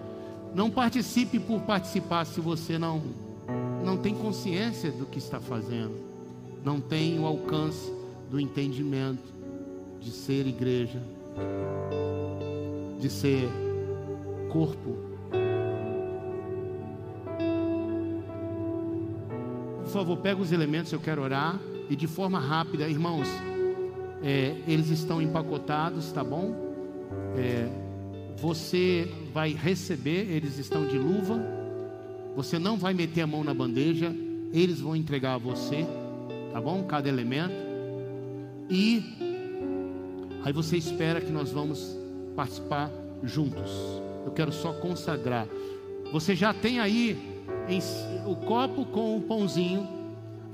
Não 0.55 0.71
participe 0.71 1.39
por 1.39 1.61
participar 1.61 2.25
se 2.25 2.41
você 2.41 2.79
não 2.79 3.03
não 3.85 3.97
tem 3.97 4.13
consciência 4.13 4.91
do 4.91 5.07
que 5.07 5.19
está 5.19 5.39
fazendo, 5.39 5.95
não 6.65 6.81
tem 6.81 7.21
o 7.21 7.25
alcance 7.25 7.93
do 8.29 8.41
entendimento 8.41 9.23
de 10.01 10.11
ser 10.11 10.45
igreja, 10.45 11.01
de 12.99 13.09
ser 13.09 13.49
corpo. 14.51 14.97
Por 19.85 19.91
favor, 19.93 20.17
pega 20.17 20.43
os 20.43 20.51
elementos, 20.51 20.93
eu 20.93 20.99
quero 20.99 21.23
orar 21.23 21.61
e 21.89 21.95
de 21.95 22.09
forma 22.09 22.41
rápida, 22.41 22.89
irmãos, 22.89 23.29
é, 24.23 24.57
eles 24.67 24.91
estão 24.91 25.21
empacotados, 25.21 26.11
tá 26.13 26.25
bom? 26.25 26.55
É, 27.37 27.69
você 28.37 29.09
vai 29.33 29.53
receber, 29.53 30.31
eles 30.31 30.59
estão 30.59 30.87
de 30.87 30.99
luva. 30.99 31.41
Você 32.35 32.59
não 32.59 32.77
vai 32.77 32.93
meter 32.93 33.23
a 33.23 33.27
mão 33.27 33.43
na 33.43 33.55
bandeja, 33.55 34.15
eles 34.53 34.81
vão 34.81 34.95
entregar 34.95 35.35
a 35.35 35.39
você, 35.39 35.87
tá 36.53 36.61
bom? 36.61 36.85
Cada 36.85 37.09
elemento. 37.09 37.55
E 38.69 39.03
Aí 40.47 40.53
você 40.53 40.77
espera 40.77 41.21
que 41.21 41.33
nós 41.33 41.51
vamos 41.51 41.99
participar 42.37 42.89
juntos. 43.25 43.69
Eu 44.25 44.31
quero 44.31 44.53
só 44.53 44.73
consagrar. 44.75 45.49
Você 46.13 46.37
já 46.37 46.55
tem 46.55 46.79
aí 46.79 47.19
em, 47.69 47.81
o 48.25 48.37
copo 48.37 48.85
com 48.85 49.17
o 49.17 49.21
pãozinho. 49.21 49.89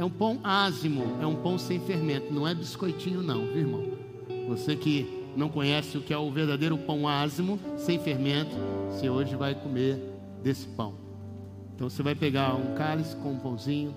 É 0.03 0.05
um 0.05 0.11
pão 0.11 0.40
ázimo, 0.42 1.16
é 1.20 1.26
um 1.28 1.36
pão 1.36 1.57
sem 1.57 1.78
fermento, 1.78 2.34
não 2.34 2.44
é 2.44 2.53
biscoitinho 2.53 3.22
não, 3.22 3.46
viu 3.46 3.59
irmão? 3.59 3.84
Você 4.48 4.74
que 4.74 5.30
não 5.36 5.48
conhece 5.48 5.96
o 5.96 6.00
que 6.00 6.12
é 6.12 6.18
o 6.18 6.28
verdadeiro 6.28 6.76
pão 6.76 7.07
ázimo, 7.07 7.57
sem 7.76 8.00
fermento, 8.00 8.50
você 8.90 9.09
hoje 9.09 9.36
vai 9.36 9.55
comer 9.55 10.03
desse 10.42 10.66
pão. 10.66 10.94
Então 11.72 11.88
você 11.88 12.03
vai 12.03 12.16
pegar 12.16 12.53
um 12.57 12.74
cálice 12.74 13.14
com 13.14 13.30
um 13.30 13.38
pãozinho 13.38 13.94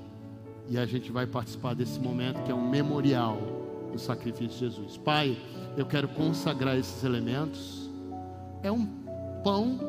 e 0.70 0.78
a 0.78 0.86
gente 0.86 1.12
vai 1.12 1.26
participar 1.26 1.74
desse 1.74 2.00
momento 2.00 2.44
que 2.44 2.52
é 2.52 2.56
um 2.56 2.70
memorial 2.70 3.40
do 3.92 3.98
sacrifício 3.98 4.48
de 4.50 4.60
Jesus. 4.60 4.98
Pai, 4.98 5.36
eu 5.76 5.88
quero 5.88 6.08
consagrar 6.10 6.78
esses 6.78 7.04
elementos. 7.04 7.90
É 8.62 8.72
um 8.72 8.86
pão 9.44 9.80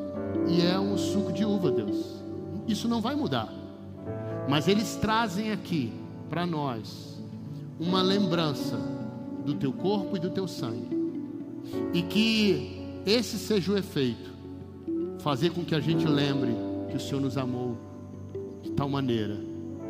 e 0.47 0.63
é 0.63 0.79
um 0.79 0.97
suco 0.97 1.31
de 1.31 1.45
uva, 1.45 1.69
Deus. 1.69 2.23
Isso 2.67 2.87
não 2.87 3.01
vai 3.01 3.15
mudar. 3.15 3.53
Mas 4.49 4.67
eles 4.67 4.95
trazem 4.95 5.51
aqui 5.51 6.06
para 6.29 6.45
nós 6.45 7.21
uma 7.79 8.01
lembrança 8.01 8.77
do 9.45 9.53
teu 9.53 9.71
corpo 9.71 10.17
e 10.17 10.19
do 10.19 10.29
teu 10.29 10.47
sangue. 10.47 10.97
E 11.93 12.01
que 12.01 12.81
esse 13.05 13.37
seja 13.37 13.71
o 13.71 13.77
efeito 13.77 14.31
fazer 15.19 15.51
com 15.51 15.63
que 15.63 15.75
a 15.75 15.79
gente 15.79 16.07
lembre 16.07 16.51
que 16.89 16.97
o 16.97 16.99
Senhor 16.99 17.21
nos 17.21 17.37
amou 17.37 17.77
de 18.61 18.71
tal 18.71 18.89
maneira 18.89 19.37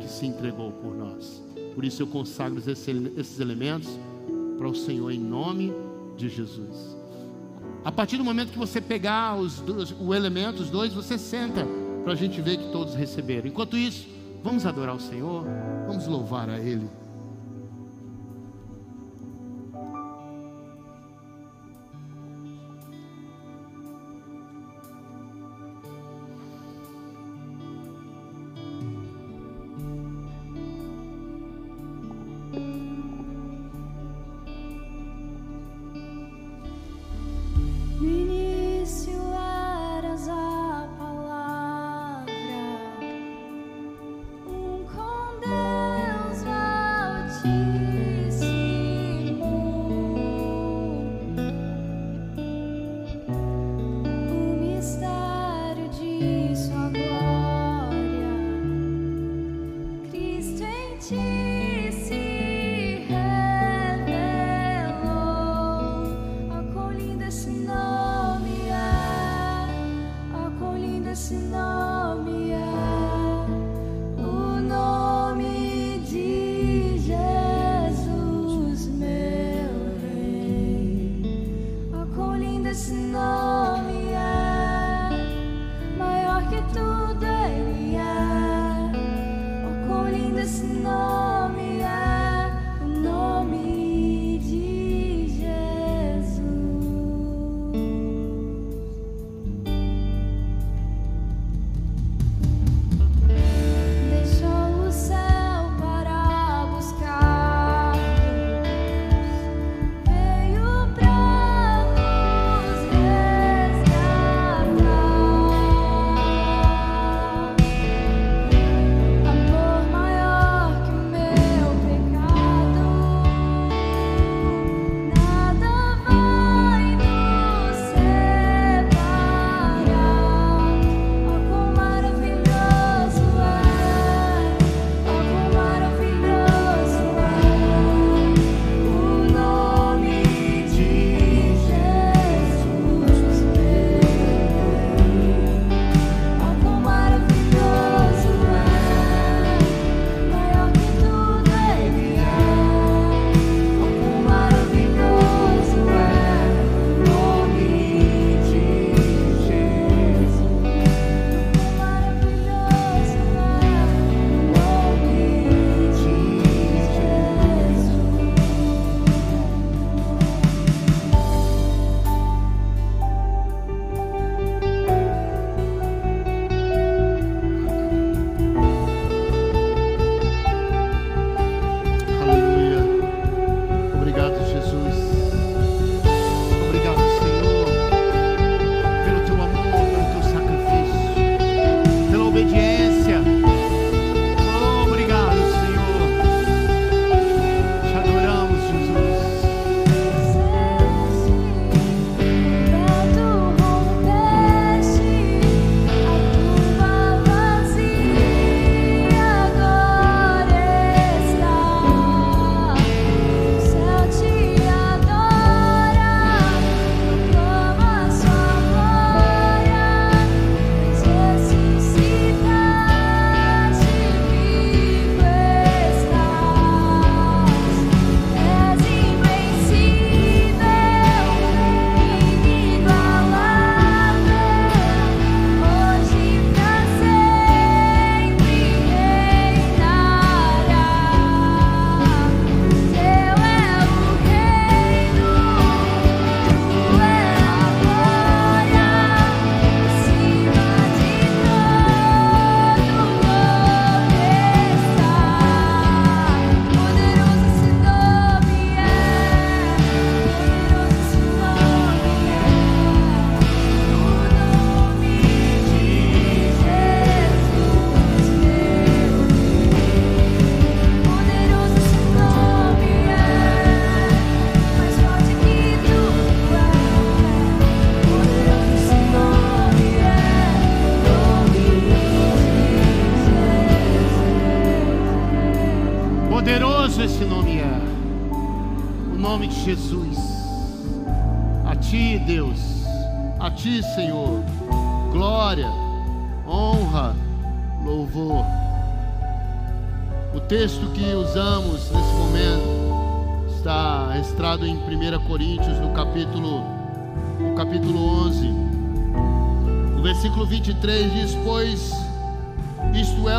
que 0.00 0.08
se 0.08 0.26
entregou 0.26 0.72
por 0.72 0.94
nós. 0.96 1.42
Por 1.74 1.84
isso 1.84 2.02
eu 2.02 2.06
consagro 2.06 2.58
esses 2.58 3.40
elementos 3.40 3.88
para 4.56 4.68
o 4.68 4.74
Senhor 4.74 5.10
em 5.10 5.18
nome 5.18 5.72
de 6.16 6.28
Jesus. 6.28 6.96
A 7.84 7.92
partir 7.92 8.16
do 8.16 8.24
momento 8.24 8.50
que 8.50 8.58
você 8.58 8.80
pegar 8.80 9.36
os, 9.36 9.62
o 10.00 10.12
elemento, 10.12 10.62
os 10.62 10.70
dois, 10.70 10.92
você 10.92 11.16
senta 11.16 11.66
para 12.02 12.12
a 12.12 12.16
gente 12.16 12.40
ver 12.40 12.56
que 12.56 12.70
todos 12.72 12.94
receberam. 12.94 13.48
Enquanto 13.48 13.76
isso, 13.76 14.06
vamos 14.42 14.66
adorar 14.66 14.94
o 14.94 15.00
Senhor, 15.00 15.44
vamos 15.86 16.06
louvar 16.06 16.48
a 16.50 16.58
Ele. 16.58 16.88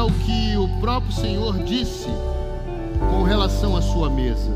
Isto 0.09 0.11
é 0.11 0.11
o 0.11 0.11
que 0.11 0.57
o 0.57 0.67
próprio 0.79 1.13
Senhor 1.13 1.57
disse 1.63 2.09
com 3.09 3.23
relação 3.23 3.75
à 3.75 3.81
sua 3.81 4.09
mesa, 4.09 4.51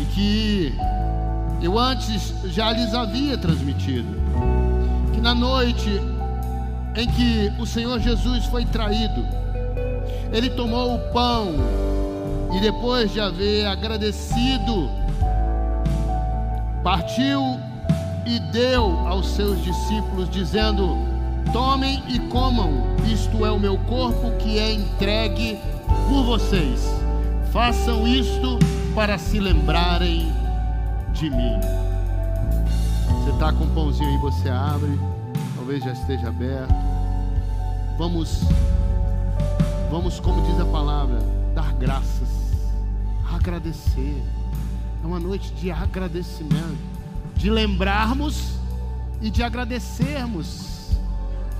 e 0.00 0.04
que 0.06 0.74
eu 1.60 1.78
antes 1.78 2.34
já 2.46 2.72
lhes 2.72 2.94
havia 2.94 3.36
transmitido, 3.36 4.08
que 5.12 5.20
na 5.20 5.34
noite 5.34 5.90
em 6.96 7.06
que 7.06 7.52
o 7.60 7.66
Senhor 7.66 7.98
Jesus 8.00 8.46
foi 8.46 8.64
traído, 8.64 9.24
ele 10.32 10.50
tomou 10.50 10.94
o 10.94 10.98
pão 11.12 11.54
e 12.54 12.60
depois 12.60 13.12
de 13.12 13.20
haver 13.20 13.66
agradecido, 13.66 14.90
partiu 16.82 17.40
e 18.26 18.38
deu 18.52 18.84
aos 19.06 19.28
seus 19.28 19.62
discípulos, 19.62 20.28
dizendo: 20.30 21.09
Tomem 21.52 22.00
e 22.06 22.20
comam, 22.28 22.96
isto 23.04 23.44
é 23.44 23.50
o 23.50 23.58
meu 23.58 23.76
corpo 23.76 24.30
que 24.38 24.56
é 24.56 24.72
entregue 24.72 25.58
por 26.08 26.22
vocês. 26.22 26.80
Façam 27.52 28.06
isto 28.06 28.56
para 28.94 29.18
se 29.18 29.40
lembrarem 29.40 30.32
de 31.12 31.28
mim. 31.28 31.58
Você 33.08 33.30
está 33.32 33.52
com 33.52 33.64
um 33.64 33.74
pãozinho 33.74 34.08
aí, 34.08 34.16
você 34.18 34.48
abre, 34.48 34.96
talvez 35.56 35.82
já 35.82 35.92
esteja 35.92 36.28
aberto. 36.28 36.72
Vamos, 37.98 38.44
vamos, 39.90 40.20
como 40.20 40.46
diz 40.46 40.60
a 40.60 40.66
palavra, 40.66 41.18
dar 41.52 41.72
graças, 41.72 42.28
agradecer. 43.34 44.22
É 45.02 45.06
uma 45.06 45.18
noite 45.18 45.52
de 45.54 45.72
agradecimento, 45.72 46.78
de 47.34 47.50
lembrarmos 47.50 48.52
e 49.20 49.30
de 49.30 49.42
agradecermos 49.42 50.79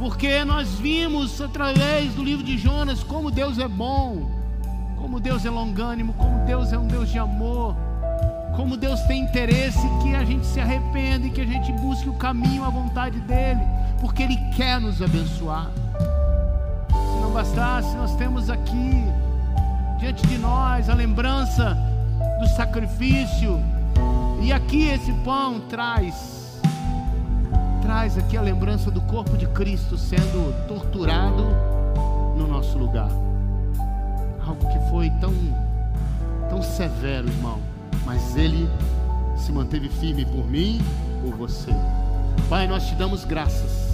porque 0.01 0.43
nós 0.47 0.67
vimos 0.77 1.43
através 1.43 2.15
do 2.15 2.25
livro 2.25 2.43
de 2.43 2.57
Jonas 2.57 3.05
como 3.05 3.31
Deus 3.31 3.59
é 3.59 3.69
bom, 3.69 4.31
como 4.97 5.21
Deus 5.21 5.45
é 5.45 5.51
longânimo, 5.51 6.15
como 6.15 6.43
Deus 6.47 6.73
é 6.73 6.79
um 6.79 6.87
Deus 6.87 7.11
de 7.11 7.19
amor, 7.19 7.77
como 8.57 8.79
Deus 8.79 8.99
tem 9.03 9.25
interesse 9.25 9.79
que 10.03 10.15
a 10.15 10.25
gente 10.25 10.47
se 10.47 10.59
arrependa 10.59 11.27
e 11.27 11.31
que 11.31 11.43
a 11.43 11.45
gente 11.45 11.71
busque 11.73 12.09
o 12.09 12.15
caminho, 12.15 12.65
a 12.65 12.71
vontade 12.71 13.21
dEle, 13.21 13.61
porque 14.01 14.23
Ele 14.23 14.39
quer 14.57 14.81
nos 14.81 15.03
abençoar. 15.03 15.71
Se 16.89 17.21
não 17.21 17.31
bastasse, 17.33 17.95
nós 17.95 18.17
temos 18.17 18.49
aqui 18.49 19.05
diante 19.99 20.27
de 20.27 20.39
nós 20.39 20.89
a 20.89 20.95
lembrança 20.95 21.77
do 22.41 22.49
sacrifício, 22.49 23.61
e 24.41 24.51
aqui 24.51 24.89
esse 24.89 25.13
pão 25.25 25.61
traz 25.69 26.40
traz 27.91 28.17
aqui 28.17 28.37
a 28.37 28.41
lembrança 28.41 28.89
do 28.89 29.01
corpo 29.01 29.37
de 29.37 29.49
Cristo 29.49 29.99
sendo 29.99 30.55
torturado 30.69 31.43
no 32.37 32.47
nosso 32.47 32.79
lugar. 32.79 33.09
Algo 34.47 34.65
que 34.69 34.91
foi 34.91 35.11
tão, 35.21 35.35
tão 36.49 36.63
severo, 36.63 37.27
irmão, 37.27 37.59
mas 38.07 38.37
Ele 38.37 38.71
se 39.37 39.51
manteve 39.51 39.89
firme 39.89 40.25
por 40.25 40.47
mim, 40.47 40.81
por 41.21 41.35
você. 41.35 41.73
Pai, 42.49 42.69
nós 42.69 42.87
te 42.87 42.95
damos 42.95 43.25
graças, 43.25 43.89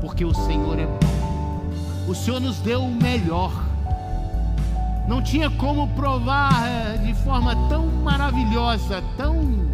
porque 0.00 0.24
o 0.24 0.32
Senhor 0.32 0.78
é 0.78 0.86
bom. 0.86 2.08
O 2.08 2.14
Senhor 2.14 2.38
nos 2.38 2.60
deu 2.60 2.84
o 2.84 2.94
melhor. 2.94 3.50
Não 5.08 5.20
tinha 5.20 5.50
como 5.50 5.88
provar 5.88 6.68
é, 6.68 6.98
de 6.98 7.14
forma 7.14 7.68
tão 7.68 7.84
maravilhosa, 7.84 9.02
tão 9.16 9.71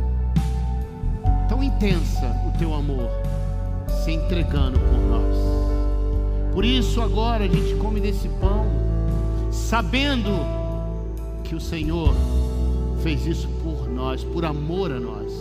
tão 1.58 1.62
intensa 1.64 2.40
o 2.46 2.56
teu 2.56 2.72
amor, 2.72 3.10
se 4.04 4.12
entregando 4.12 4.78
por 4.78 5.00
nós. 5.10 6.54
Por 6.54 6.64
isso 6.64 7.00
agora 7.02 7.44
a 7.44 7.48
gente 7.48 7.74
come 7.80 8.00
desse 8.00 8.28
pão, 8.40 8.66
sabendo 9.50 10.30
que 11.42 11.56
o 11.56 11.60
Senhor 11.60 12.14
fez 13.02 13.26
isso 13.26 13.48
por 13.64 13.88
nós, 13.88 14.22
por 14.22 14.44
amor 14.44 14.92
a 14.92 15.00
nós. 15.00 15.32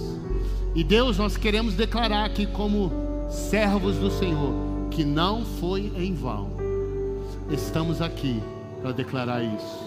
E 0.73 0.83
Deus, 0.83 1.19
nós 1.19 1.37
queremos 1.37 1.75
declarar 1.75 2.25
aqui 2.25 2.47
como 2.47 2.91
servos 3.29 3.97
do 3.97 4.09
Senhor, 4.09 4.53
que 4.89 5.05
não 5.05 5.45
foi 5.45 5.91
em 5.95 6.15
vão. 6.15 6.49
Estamos 7.51 8.01
aqui 8.01 8.41
para 8.81 8.91
declarar 8.91 9.43
isso. 9.43 9.85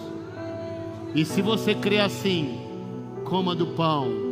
E 1.12 1.24
se 1.24 1.42
você 1.42 1.74
crê 1.74 1.98
assim, 1.98 2.60
coma 3.24 3.52
do 3.54 3.66
pão 3.68 4.29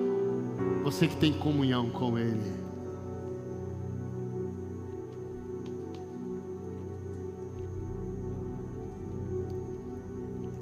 você 0.91 1.07
que 1.07 1.16
tem 1.16 1.34
comunhão 1.34 1.91
com 1.91 2.18
Ele. 2.18 2.51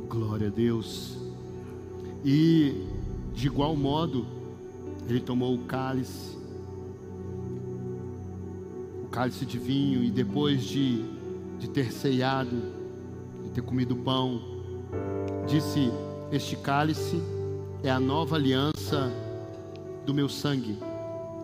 Glória 0.09 0.49
a 0.49 0.51
Deus. 0.51 1.17
E 2.25 2.89
de 3.33 3.47
igual 3.47 3.77
modo, 3.77 4.27
ele 5.09 5.21
tomou 5.21 5.55
o 5.55 5.59
cálice, 5.59 6.37
o 9.05 9.09
cálice 9.09 9.47
de 9.47 9.61
vinho, 9.61 10.03
e 10.03 10.11
depois 10.11 10.65
de, 10.65 11.05
de 11.61 11.71
ter 11.71 11.93
ceiado, 11.93 12.57
de 13.45 13.51
ter 13.51 13.63
comido 13.63 13.95
pão, 13.95 14.43
disse: 15.47 15.89
Este 16.33 16.57
cálice 16.57 17.23
é 17.85 17.91
a 17.91 18.01
nova 18.01 18.35
aliança 18.35 19.25
do 20.07 20.15
meu 20.15 20.29
sangue, 20.29 20.79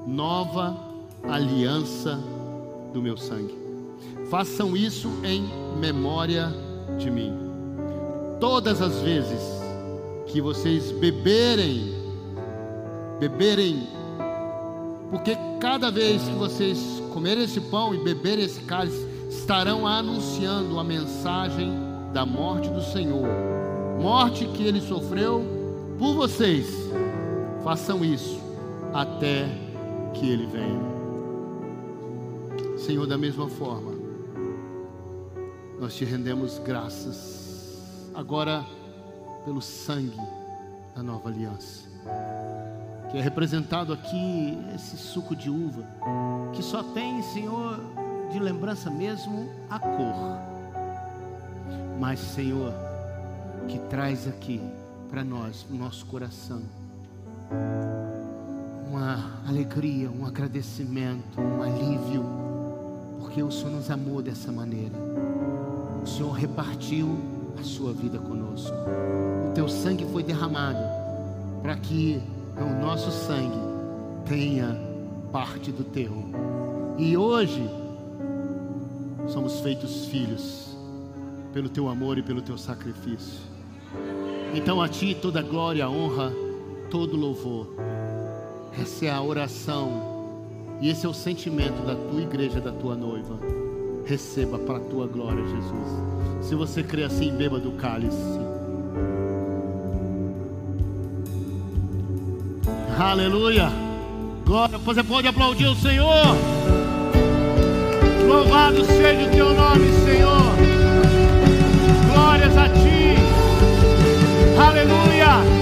nova 0.07 0.77
aliança 1.29 2.19
do 2.93 3.03
meu 3.03 3.17
sangue. 3.17 3.59
Façam 4.31 4.77
isso 4.77 5.11
em 5.25 5.43
memória 5.79 6.49
de 6.97 7.11
mim. 7.11 7.37
Todas 8.39 8.81
as 8.81 9.01
vezes 9.01 9.41
que 10.27 10.41
vocês 10.41 10.93
beberem, 10.93 11.93
beberem, 13.19 13.89
porque 15.11 15.37
cada 15.61 15.91
vez 15.91 16.23
que 16.23 16.35
vocês 16.35 16.79
comerem 17.13 17.45
esse 17.45 17.61
pão 17.61 17.93
e 17.93 17.99
beberem 17.99 18.45
esse 18.45 18.61
cálice, 18.61 19.07
estarão 19.29 19.87
anunciando 19.87 20.79
a 20.79 20.85
mensagem 20.85 21.73
da 22.13 22.25
morte 22.25 22.69
do 22.71 22.81
Senhor, 22.81 23.27
morte 24.01 24.47
que 24.47 24.63
ele 24.63 24.81
sofreu 24.81 25.45
por 25.99 26.15
vocês. 26.15 26.69
Façam 27.65 28.05
isso 28.05 28.52
até 28.93 29.47
que 30.15 30.29
Ele 30.31 30.47
venha. 30.47 30.93
Senhor, 32.79 33.07
da 33.07 33.17
mesma 33.17 33.49
forma, 33.49 33.93
nós 35.81 35.95
te 35.95 36.05
rendemos 36.05 36.59
graças 36.59 38.11
agora 38.15 38.65
pelo 39.45 39.61
sangue 39.61 40.21
da 40.95 41.03
nova 41.03 41.29
aliança, 41.29 41.89
que 43.11 43.19
é 43.19 43.21
representado 43.21 43.93
aqui 43.93 44.59
esse 44.75 44.97
suco 44.97 45.35
de 45.35 45.49
uva, 45.49 45.85
que 46.53 46.63
só 46.63 46.83
tem, 46.83 47.23
Senhor, 47.23 47.81
de 48.31 48.39
lembrança 48.39 48.91
mesmo 48.91 49.49
a 49.71 49.79
cor, 49.79 50.53
mas, 51.99 52.19
Senhor, 52.19 52.73
que 53.69 53.79
traz 53.79 54.27
aqui 54.27 54.61
para 55.09 55.23
nós, 55.23 55.67
o 55.71 55.75
nosso 55.75 56.05
coração, 56.07 56.63
uma 58.93 59.41
alegria, 59.49 60.11
um 60.11 60.27
agradecimento, 60.27 61.41
um 61.41 61.63
alívio, 61.63 62.23
porque 63.19 63.43
o 63.43 63.51
Senhor 63.51 63.71
nos 63.71 63.91
amou 63.91 64.21
dessa 64.21 64.53
maneira. 64.53 64.93
O 66.03 66.07
Senhor 66.07 66.33
repartiu 66.33 67.19
a 67.59 67.65
sua 67.65 67.95
vida 67.95 68.19
conosco. 68.19 68.77
O 69.49 69.55
teu 69.55 69.67
sangue 69.67 70.05
foi 70.13 70.23
derramado 70.23 70.85
para 71.63 71.75
que 71.77 72.21
o 72.55 72.85
nosso 72.85 73.11
sangue 73.11 73.59
tenha 74.27 74.79
parte 75.33 75.73
do 75.73 75.85
teu. 75.85 76.13
E 76.99 77.17
hoje 77.17 77.67
somos 79.27 79.61
feitos 79.61 80.05
filhos 80.05 80.77
pelo 81.55 81.71
teu 81.71 81.89
amor 81.89 82.19
e 82.19 82.23
pelo 82.23 82.43
teu 82.43 82.59
sacrifício. 82.59 83.41
Então 84.55 84.83
a 84.83 84.89
ti 84.89 85.15
toda 85.15 85.41
glória, 85.41 85.89
honra, 85.89 86.31
todo 86.91 87.17
louvor. 87.17 87.75
Essa 88.81 89.07
é 89.07 89.11
a 89.11 89.21
oração 89.21 90.13
e 90.81 90.89
esse 90.89 91.07
é 91.07 91.09
o 91.09 91.15
sentimento 91.15 91.85
da 91.87 91.95
tua 91.95 92.23
igreja, 92.23 92.61
da 92.61 92.73
tua 92.73 92.97
noiva. 92.97 93.39
Receba 94.05 94.59
para 94.59 94.79
a 94.79 94.81
tua 94.81 95.07
glória, 95.07 95.45
Jesus. 95.47 96.47
Se 96.47 96.55
você 96.55 96.83
crê 96.83 97.05
assim, 97.05 97.31
beba 97.33 97.61
do 97.61 97.73
cálice. 97.73 98.17
Aleluia. 102.99 103.71
Glória. 104.45 104.79
Você 104.79 105.03
pode 105.03 105.27
é 105.27 105.31
aplaudir 105.31 105.67
o 105.67 105.75
Senhor. 105.75 106.37
Louvado 108.27 108.85
seja 108.85 109.29
o 109.29 109.31
teu 109.31 109.55
nome, 109.55 109.93
Senhor. 110.05 110.53
Glórias 112.13 112.57
a 112.57 112.69
ti. 112.69 113.17
Aleluia. 114.59 115.62